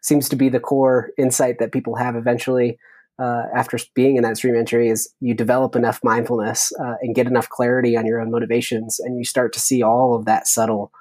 [0.02, 2.78] seems to be the core insight that people have eventually
[3.20, 7.28] uh, after being in that stream entry is you develop enough mindfulness uh, and get
[7.28, 10.92] enough clarity on your own motivations, and you start to see all of that subtle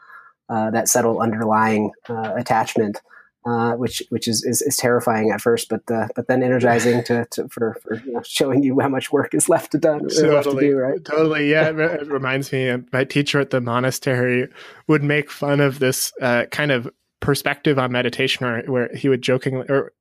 [0.48, 3.00] uh, that subtle underlying attachment
[3.44, 7.26] uh, which which is, is, is terrifying at first, but uh, but then energizing to,
[7.30, 10.28] to for, for you know, showing you how much work is left to done totally,
[10.28, 11.04] left to do, right?
[11.04, 11.68] Totally, yeah.
[11.68, 14.48] it, reminds me, my teacher at the monastery
[14.86, 16.88] would make fun of this uh, kind of
[17.20, 19.92] perspective on meditation, where, where he would jokingly or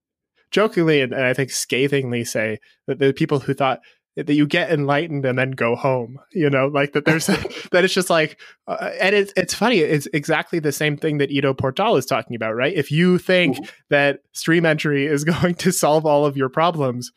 [0.52, 3.80] jokingly and, and I think scathingly say that the people who thought
[4.28, 7.26] that you get enlightened and then go home you know like that there's
[7.72, 11.32] that it's just like uh, and it's it's funny it's exactly the same thing that
[11.32, 12.74] Ido Portal is talking about right?
[12.74, 13.65] If you think mm-hmm.
[13.89, 17.11] that stream entry is going to solve all of your problems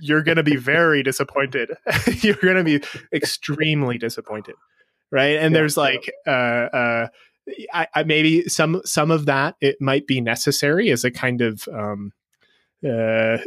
[0.00, 1.70] you're going to be very disappointed.
[2.06, 2.82] You're going to be
[3.12, 4.56] extremely disappointed
[5.10, 5.36] right?
[5.36, 7.08] And yeah, there's like uh uh
[7.72, 11.66] I, I, maybe some some of that it might be necessary as a kind of
[11.72, 12.12] um
[12.86, 13.38] uh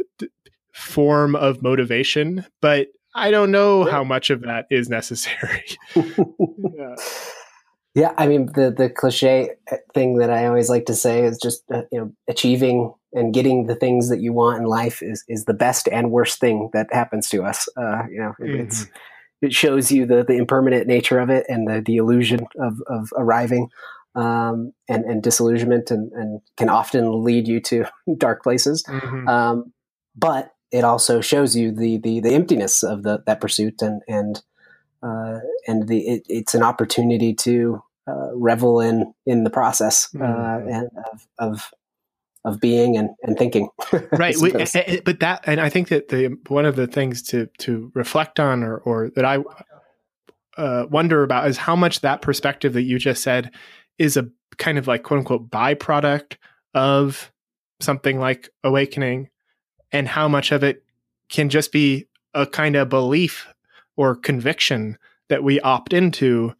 [0.72, 5.64] form of motivation, but I don't know how much of that is necessary.
[5.96, 6.94] yeah.
[7.94, 8.12] yeah.
[8.16, 11.62] I mean, the the cliche uh, thing that I always like to say is just
[11.72, 15.44] uh, you know achieving and getting the things that you want in life is is
[15.44, 17.68] the best and worst thing that happens to us.
[17.76, 18.60] Uh, you know, mm-hmm.
[18.60, 18.86] it's
[19.42, 23.08] it shows you the the impermanent nature of it and the the illusion of of
[23.16, 23.68] arriving.
[24.14, 27.86] Um, and, and disillusionment and, and can often lead you to
[28.18, 28.84] dark places.
[28.86, 29.26] Mm-hmm.
[29.26, 29.72] Um,
[30.14, 34.42] but it also shows you the the, the emptiness of the that pursuit and and
[35.02, 40.18] uh, and the it, it's an opportunity to uh, revel in in the process uh,
[40.18, 40.68] mm-hmm.
[40.68, 41.70] and of, of
[42.44, 43.68] of being and, and thinking.
[44.12, 44.36] right.
[44.36, 48.40] We, but that, and I think that the, one of the things to, to reflect
[48.40, 49.38] on or, or that I
[50.56, 53.52] uh, wonder about is how much that perspective that you just said
[53.98, 56.36] is a kind of like quote unquote byproduct
[56.74, 57.30] of
[57.80, 59.28] something like awakening
[59.92, 60.84] and how much of it
[61.28, 63.46] can just be a kind of belief
[63.96, 66.54] or conviction that we opt into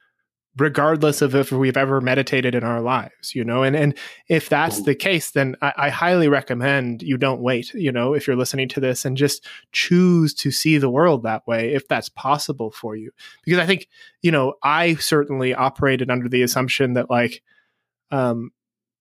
[0.58, 3.62] regardless of if we've ever meditated in our lives you know?
[3.62, 3.94] And and
[4.28, 8.26] if that's the case then I, I, highly recommend you don't wait you know if
[8.26, 12.10] you're listening to this and just choose to see the world that way if that's
[12.10, 13.12] possible for you.
[13.44, 13.88] Because i think
[14.20, 17.42] you know i certainly operated under the assumption that like
[18.10, 18.50] um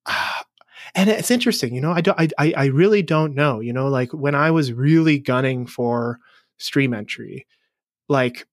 [0.95, 1.91] and it's interesting, you know.
[1.91, 3.59] I don't, I, I really don't know.
[3.59, 6.19] You know, like when I was really gunning for
[6.57, 7.47] stream entry,
[8.09, 8.45] like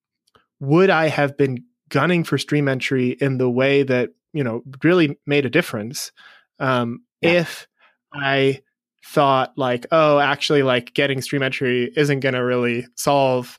[0.61, 5.19] would I have been gunning for stream entry in the way that you know really
[5.27, 6.13] made a difference
[6.59, 7.41] um, yeah.
[7.41, 7.67] if
[8.13, 8.61] I
[9.05, 13.59] thought like, oh, actually, like getting stream entry isn't going to really solve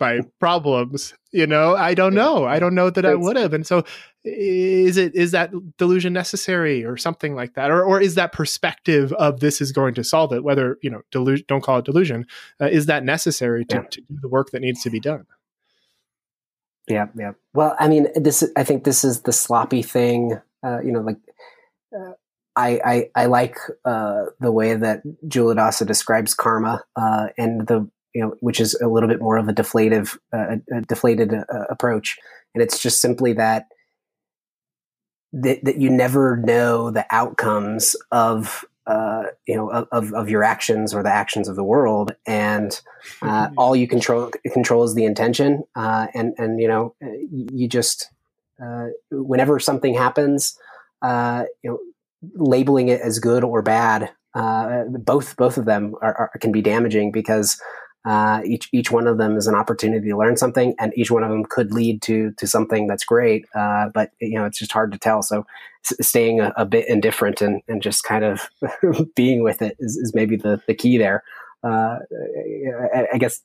[0.00, 3.66] my problems you know i don't know i don't know that i would have and
[3.66, 3.84] so
[4.24, 7.70] is it is that delusion necessary or something like that?
[7.70, 11.02] Or or is that perspective of this is going to solve it whether you know
[11.10, 12.26] delusion don't call it delusion
[12.60, 13.82] uh, is that necessary to, yeah.
[13.82, 15.26] to do the work that needs to be done?
[16.88, 17.32] Yeah yeah.
[17.52, 21.18] Well i mean this i think this is the sloppy thing uh, you know like
[21.94, 22.12] uh,
[22.56, 28.22] I, I, I like uh, the way that Culadasa describes karma uh, and the you
[28.22, 32.16] know, which is a little bit more of a deflative, uh, a deflated uh, approach,
[32.54, 33.66] and it's just simply that,
[35.42, 40.94] that that you never know the outcomes of uh, you know of, of your actions
[40.94, 42.80] or the actions of the world, and
[43.22, 48.10] uh, all you control control is the intention, uh, and and you know you just
[48.62, 50.56] uh, whenever something happens,
[51.02, 51.78] uh, you know,
[52.34, 56.62] labeling it as good or bad uh, both both of them are, are, can be
[56.62, 57.60] damaging because
[58.04, 61.24] uh, each each one of them is an opportunity to learn something, and each one
[61.24, 63.46] of them could lead to to something that's great.
[63.54, 65.22] Uh, but you know, it's just hard to tell.
[65.22, 65.46] So,
[65.90, 68.48] s- staying a, a, bit indifferent and, and just kind of
[69.16, 71.22] being with it is, is maybe the the key there.
[71.62, 71.98] Uh,
[72.94, 73.40] I, I, guess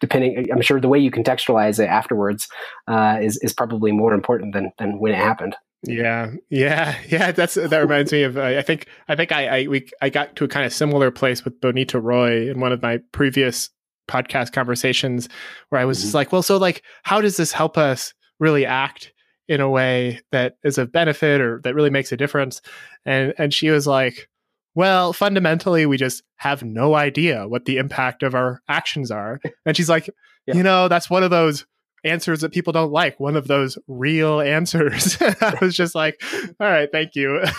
[0.00, 2.48] depending, I'm sure the way you contextualize it afterwards
[2.88, 5.56] uh, is is probably more important than than when it happened.
[5.82, 7.32] Yeah, yeah, yeah.
[7.32, 8.36] That's that reminds me of.
[8.36, 11.10] Uh, I think I think I I we I got to a kind of similar
[11.10, 13.70] place with Bonnitta Roy in one of my previous
[14.08, 15.28] podcast conversations,
[15.68, 16.04] where I was mm-hmm.
[16.04, 19.12] just like, well, so like, how does this help us really act
[19.48, 22.60] in a way that is of benefit or that really makes a difference?
[23.06, 24.28] And and she was like,
[24.74, 29.40] well, fundamentally, we just have no idea what the impact of our actions are.
[29.66, 30.08] And she's like,
[30.46, 30.56] yeah.
[30.56, 31.66] you know, that's one of those
[32.04, 35.16] answers that people don't like one of those real answers.
[35.20, 36.22] I was just like
[36.60, 37.40] all right thank you.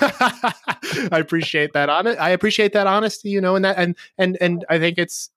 [1.11, 4.65] I appreciate that on i appreciate that honesty you know and that and and and
[4.69, 5.29] i think it's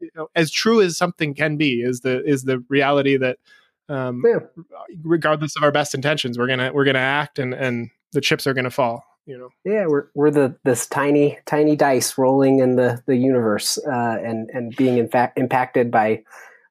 [0.00, 3.38] you know as true as something can be is the is the reality that
[3.88, 4.38] um yeah.
[5.02, 8.54] regardless of our best intentions we're gonna we're gonna act and and the chips are
[8.54, 9.48] gonna fall you know?
[9.64, 14.48] Yeah we're we're the this tiny tiny dice rolling in the the universe uh and
[14.50, 16.22] and being in fact impacted by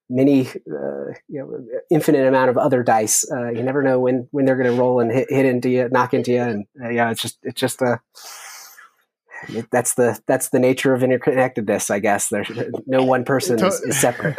[0.10, 3.26] many, uh, you know, infinite amount of other dice.
[3.32, 5.90] Uh, you never know when when they're going to roll and hit, hit into you,
[5.90, 7.86] knock into you, and uh, yeah, it's just it's just a.
[7.86, 7.98] Uh,
[9.50, 12.30] it, that's the that's the nature of interconnectedness, I guess.
[12.30, 12.50] There's
[12.88, 14.38] no one person is, is separate.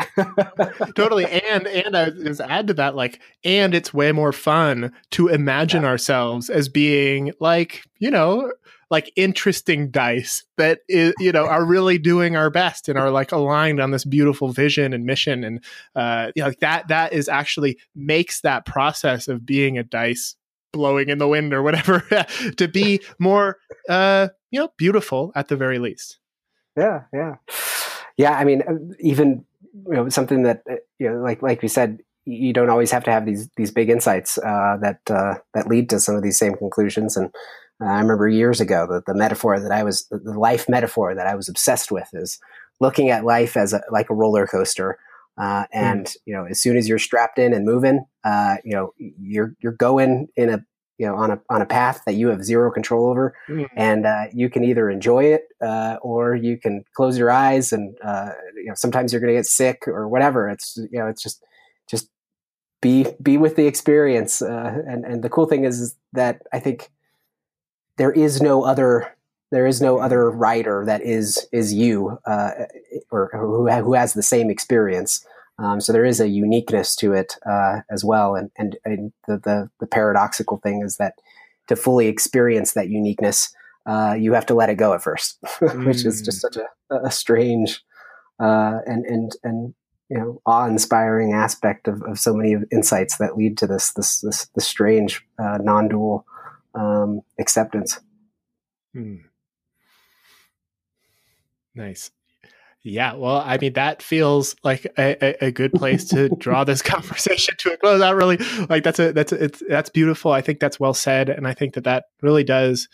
[0.96, 5.28] totally, and and I just add to that, like, and it's way more fun to
[5.28, 5.88] imagine yeah.
[5.88, 8.50] ourselves as being like, you know,
[8.90, 13.32] like interesting dice that is, you know are really doing our best and are like
[13.32, 15.44] aligned on this beautiful vision and mission.
[15.44, 15.64] And
[15.94, 20.36] uh you know, like that that is actually makes that process of being a dice
[20.72, 22.00] blowing in the wind or whatever
[22.56, 23.58] to be more
[23.88, 26.18] uh you know beautiful at the very least.
[26.76, 27.36] Yeah yeah.
[28.16, 28.62] Yeah i mean
[29.00, 29.44] even
[29.88, 33.04] you know something that uh, you know like like we said you don't always have
[33.04, 36.36] to have these these big insights uh, that uh, that lead to some of these
[36.36, 37.16] same conclusions.
[37.16, 37.30] And
[37.80, 41.34] I remember years ago that the metaphor that I was, the life metaphor that I
[41.34, 42.38] was obsessed with is
[42.80, 44.98] looking at life as a, like a roller coaster.
[45.38, 46.16] Uh, and mm.
[46.24, 49.72] you know, as soon as you're strapped in and moving, uh, you know, you're you're
[49.72, 50.64] going in a
[50.98, 53.68] you know on a on a path that you have zero control over, mm.
[53.76, 57.96] and uh, you can either enjoy it uh, or you can close your eyes, and
[58.02, 60.48] uh, you know sometimes you're going to get sick or whatever.
[60.48, 61.44] It's you know it's just
[61.86, 62.08] just
[62.80, 66.60] be be with the experience, uh, and and the cool thing is, is that I
[66.60, 66.90] think
[67.96, 69.12] there is no other
[69.52, 72.50] there is no other rider that is is you uh,
[73.10, 75.24] or who who has the same experience.
[75.58, 79.38] Um, so there is a uniqueness to it uh, as well, and and, and the,
[79.38, 81.14] the, the paradoxical thing is that
[81.68, 83.54] to fully experience that uniqueness,
[83.86, 86.06] uh, you have to let it go at first, which mm.
[86.06, 86.40] is just mm.
[86.40, 87.82] such a, a strange
[88.40, 89.74] uh, and and and
[90.10, 94.48] you know awe-inspiring aspect of, of so many insights that lead to this this this,
[94.54, 96.26] this strange uh, non-dual
[96.76, 97.98] um, acceptance.
[98.92, 99.16] Hmm.
[101.74, 102.10] Nice.
[102.82, 106.82] Yeah, well, I mean, that feels like a, a, a good place to draw this
[106.82, 107.98] conversation to a close.
[107.98, 108.36] Not really
[108.68, 110.30] like that's a that's a, it's that's beautiful.
[110.30, 112.88] I think that's well said, and I think that that really does,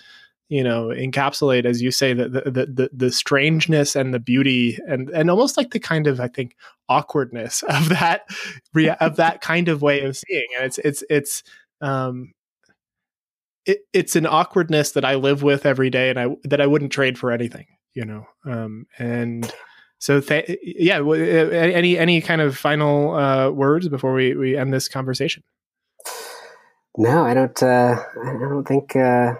[0.48, 5.10] you know, encapsulate, as you say, the the the, the strangeness and the beauty, and
[5.10, 6.56] and almost like the kind of I think
[6.88, 8.22] awkwardness of that
[8.98, 10.48] of that kind of way of seeing.
[10.56, 11.42] And it's it's it's
[11.82, 12.32] um
[13.66, 16.92] it, it's an awkwardness that I live with every day, and I that I wouldn't
[16.92, 18.26] trade for anything, you know.
[18.44, 19.52] Um, and
[20.02, 24.88] so, th- yeah, any any kind of final uh, words before we we end this
[24.88, 25.44] conversation?
[26.98, 27.62] No, I don't.
[27.62, 29.34] Uh, I don't think uh,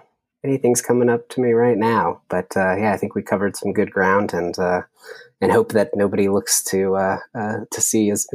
[0.45, 2.23] anything's coming up to me right now.
[2.29, 4.83] But uh, yeah, I think we covered some good ground, and uh,
[5.41, 8.29] and hope that nobody looks to uh, uh, to see as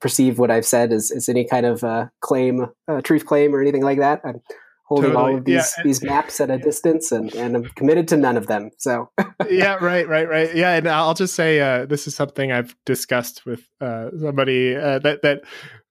[0.00, 2.66] perceive what I've said as, as any kind of claim,
[3.02, 4.20] truth claim, or anything like that.
[4.24, 4.40] I'm,
[4.88, 5.32] holding totally.
[5.32, 5.84] all of these yeah.
[5.84, 8.70] these maps at a distance and, and I'm committed to none of them.
[8.78, 9.10] So
[9.50, 10.54] Yeah, right, right, right.
[10.54, 14.98] Yeah, and I'll just say uh, this is something I've discussed with uh, somebody uh,
[15.00, 15.42] that that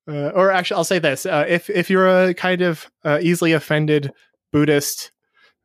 [0.10, 1.26] uh, or actually I'll say this.
[1.26, 4.12] Uh, if if you're a kind of uh, easily offended
[4.52, 5.12] Buddhist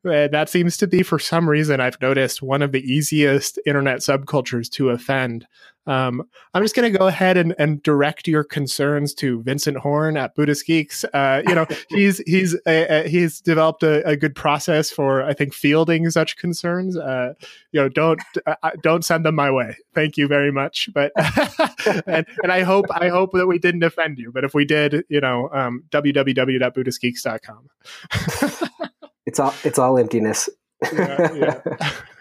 [0.05, 3.99] and that seems to be, for some reason, I've noticed one of the easiest internet
[3.99, 5.47] subcultures to offend.
[5.87, 10.17] Um, I'm just going to go ahead and, and, direct your concerns to Vincent Horn
[10.17, 11.05] at Buddhist Geeks.
[11.13, 15.35] Uh, you know, he's he's a, a, he's developed a, a, good process for I
[15.35, 16.97] think fielding such concerns.
[16.97, 17.35] Uh,
[17.73, 19.77] you know, don't uh, don't send them my way.
[19.93, 20.89] Thank you very much.
[20.95, 21.11] But
[22.07, 24.31] and, and I hope I hope that we didn't offend you.
[24.31, 28.89] But if we did, you know, um, www.buddhistgeeks.com
[29.27, 30.49] it's all it's all emptiness.
[30.93, 31.61] yeah, yeah.